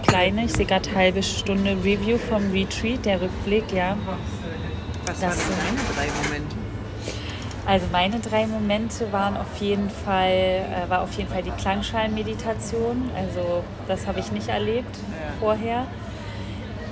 kleine, 0.08 0.46
ich 0.46 0.54
sehe 0.54 0.66
gerade 0.66 0.94
halbe 0.96 1.22
Stunde 1.24 1.72
Review 1.84 2.18
vom 2.18 2.52
Retreat, 2.52 3.06
der 3.06 3.22
Rückblick, 3.22 3.72
ja. 3.74 3.98
Was 5.06 5.20
Das 5.20 5.30
waren 5.30 5.38
sind- 5.38 5.50
deine 5.58 5.96
drei 5.96 6.24
Momente? 6.24 6.56
Also 7.66 7.86
meine 7.92 8.20
drei 8.22 8.48
Momente 8.48 9.12
waren 9.12 9.36
auf 9.36 9.58
jeden 9.60 9.90
Fall, 9.90 10.30
äh, 10.32 10.90
war 10.90 11.02
auf 11.02 11.12
jeden 11.14 11.30
Fall 11.30 11.44
die 11.44 11.52
Klangschalenmeditation. 11.52 13.10
Also 13.14 13.64
das 13.90 14.08
habe 14.08 14.22
ich 14.22 14.32
nicht 14.32 14.48
erlebt 14.48 14.96
Ja. 14.96 15.34
vorher. 15.42 15.86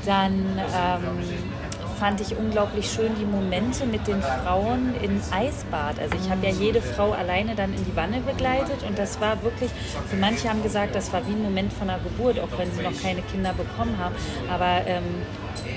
Dann 0.06 0.34
ähm, 0.34 1.02
fand 1.99 2.21
ich 2.21 2.38
unglaublich 2.38 2.91
schön 2.91 3.12
die 3.19 3.25
Momente 3.25 3.86
mit 3.86 4.08
den 4.08 4.21
Frauen 4.21 4.93
im 5.01 5.21
Eisbad. 5.31 5.99
Also 5.99 6.15
ich 6.21 6.29
habe 6.29 6.45
ja 6.45 6.51
jede 6.51 6.81
Frau 6.81 7.12
alleine 7.12 7.55
dann 7.55 7.73
in 7.73 7.84
die 7.86 7.95
Wanne 7.95 8.21
begleitet 8.21 8.84
und 8.88 8.97
das 8.97 9.19
war 9.19 9.41
wirklich, 9.43 9.71
für 10.10 10.17
manche 10.17 10.49
haben 10.49 10.63
gesagt, 10.63 10.95
das 10.95 11.12
war 11.13 11.25
wie 11.27 11.31
ein 11.31 11.43
Moment 11.43 11.73
von 11.73 11.88
der 11.88 11.99
Geburt, 11.99 12.39
auch 12.39 12.58
wenn 12.58 12.71
sie 12.71 12.81
noch 12.81 13.01
keine 13.01 13.21
Kinder 13.21 13.53
bekommen 13.53 13.97
haben. 13.97 14.15
Aber 14.51 14.86
ähm, 14.86 15.03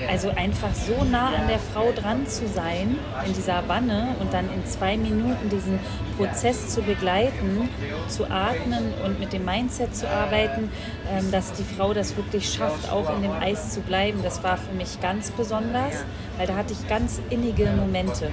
also 0.07 0.29
einfach 0.29 0.73
so 0.73 1.03
nah 1.03 1.27
an 1.27 1.47
der 1.47 1.59
Frau 1.59 1.91
dran 1.91 2.27
zu 2.27 2.47
sein 2.47 2.97
in 3.25 3.33
dieser 3.33 3.67
Wanne 3.67 4.15
und 4.19 4.33
dann 4.33 4.45
in 4.53 4.65
zwei 4.65 4.97
Minuten 4.97 5.49
diesen 5.49 5.79
Prozess 6.17 6.69
zu 6.69 6.81
begleiten, 6.81 7.69
zu 8.07 8.29
atmen 8.29 8.93
und 9.03 9.19
mit 9.19 9.33
dem 9.33 9.45
Mindset 9.45 9.95
zu 9.95 10.09
arbeiten, 10.09 10.71
ähm, 11.11 11.31
dass 11.31 11.53
die 11.53 11.63
Frau 11.63 11.93
das 11.93 12.15
wirklich 12.15 12.53
schafft, 12.53 12.91
auch 12.91 13.13
in 13.15 13.23
dem 13.23 13.33
Eis 13.33 13.71
zu 13.73 13.81
bleiben, 13.81 14.21
das 14.23 14.43
war 14.43 14.57
für 14.57 14.73
mich 14.73 14.99
ganz 15.01 15.31
besonders, 15.31 16.03
weil 16.37 16.47
da 16.47 16.55
hatte 16.55 16.73
ich 16.73 16.87
ganz 16.87 17.21
innige 17.29 17.67
Momente. 17.67 18.31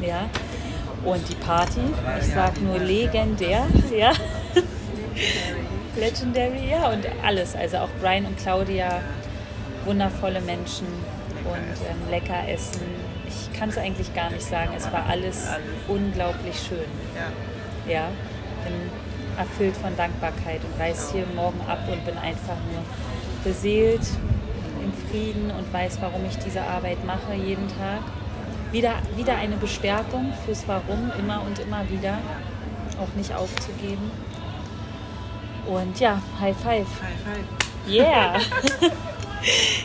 Ja. 0.00 0.28
Und 1.04 1.28
die 1.28 1.36
Party, 1.36 1.80
ich 2.20 2.26
sag 2.26 2.60
nur 2.60 2.78
legendär, 2.78 3.66
ja. 3.96 4.12
Legendary, 5.96 6.70
ja, 6.70 6.90
und 6.90 7.06
alles. 7.24 7.54
Also 7.54 7.78
auch 7.78 7.88
Brian 8.00 8.26
und 8.26 8.36
Claudia, 8.36 9.00
wundervolle 9.86 10.40
Menschen 10.40 10.86
und 11.44 11.88
ähm, 11.88 12.10
lecker 12.10 12.48
essen. 12.48 12.82
Ich 13.26 13.58
kann 13.58 13.68
es 13.70 13.78
eigentlich 13.78 14.14
gar 14.14 14.30
nicht 14.30 14.44
sagen. 14.44 14.72
Es 14.76 14.90
war 14.92 15.06
alles 15.06 15.48
unglaublich 15.88 16.58
schön. 16.58 16.84
Ja. 17.14 17.92
Ja, 17.92 18.08
bin 18.64 18.74
erfüllt 19.38 19.76
von 19.76 19.96
Dankbarkeit 19.96 20.60
und 20.64 20.80
reise 20.80 21.12
hier 21.12 21.26
morgen 21.34 21.60
ab 21.68 21.80
und 21.90 22.04
bin 22.04 22.16
einfach 22.18 22.56
nur 22.72 22.82
beseelt, 23.44 24.02
im 24.82 24.92
Frieden 25.08 25.50
und 25.50 25.72
weiß, 25.72 25.98
warum 26.00 26.24
ich 26.26 26.36
diese 26.38 26.62
Arbeit 26.62 27.04
mache 27.04 27.34
jeden 27.34 27.68
Tag. 27.68 28.02
Wieder, 28.72 28.94
wieder 29.16 29.36
eine 29.36 29.56
Bestärkung 29.56 30.32
fürs 30.44 30.66
Warum, 30.66 31.12
immer 31.18 31.42
und 31.42 31.58
immer 31.60 31.88
wieder, 31.88 32.18
auch 33.00 33.14
nicht 33.16 33.34
aufzugeben. 33.34 34.10
Und 35.66 35.98
ja, 36.00 36.20
High 36.40 36.56
Five. 36.56 36.86
High 37.02 37.20
five. 37.24 37.88
Yeah! 37.88 38.40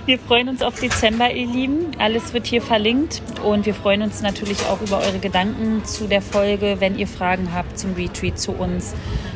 Wir 0.06 0.20
freuen 0.20 0.50
uns 0.50 0.62
auf 0.62 0.80
Dezember, 0.80 1.32
ihr 1.32 1.48
Lieben. 1.48 1.92
Alles 2.00 2.34
wird 2.34 2.48
hier 2.48 2.62
verlinkt. 2.62 3.22
Und 3.44 3.66
wir 3.66 3.74
freuen 3.74 4.02
uns 4.02 4.22
natürlich 4.22 4.66
auch 4.68 4.82
über 4.82 5.00
eure 5.00 5.20
Gedanken 5.20 5.86
zu 5.86 6.08
der 6.08 6.22
Folge. 6.22 6.78
Wenn 6.80 6.98
ihr 6.98 7.08
Fragen 7.08 7.54
habt 7.54 7.78
zum 7.78 7.94
Retreat 7.94 8.40
zu 8.40 8.52
uns, 8.52 8.94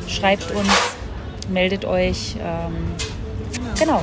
schreibt 0.08 0.50
uns, 0.52 0.70
meldet 1.48 1.84
euch. 1.84 2.36
Ähm, 2.40 2.74
genau. 3.78 4.02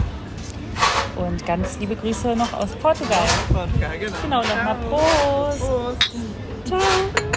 Und 1.16 1.46
ganz 1.46 1.78
liebe 1.80 1.96
Grüße 1.96 2.36
noch 2.36 2.54
aus 2.54 2.72
Portugal. 2.82 3.28
Portugal, 3.52 4.00
genau. 4.00 4.18
Genau, 4.24 4.42
nochmal. 4.42 4.76
Prost. 4.90 5.60
Prost. 5.60 6.12
Ciao. 6.66 7.33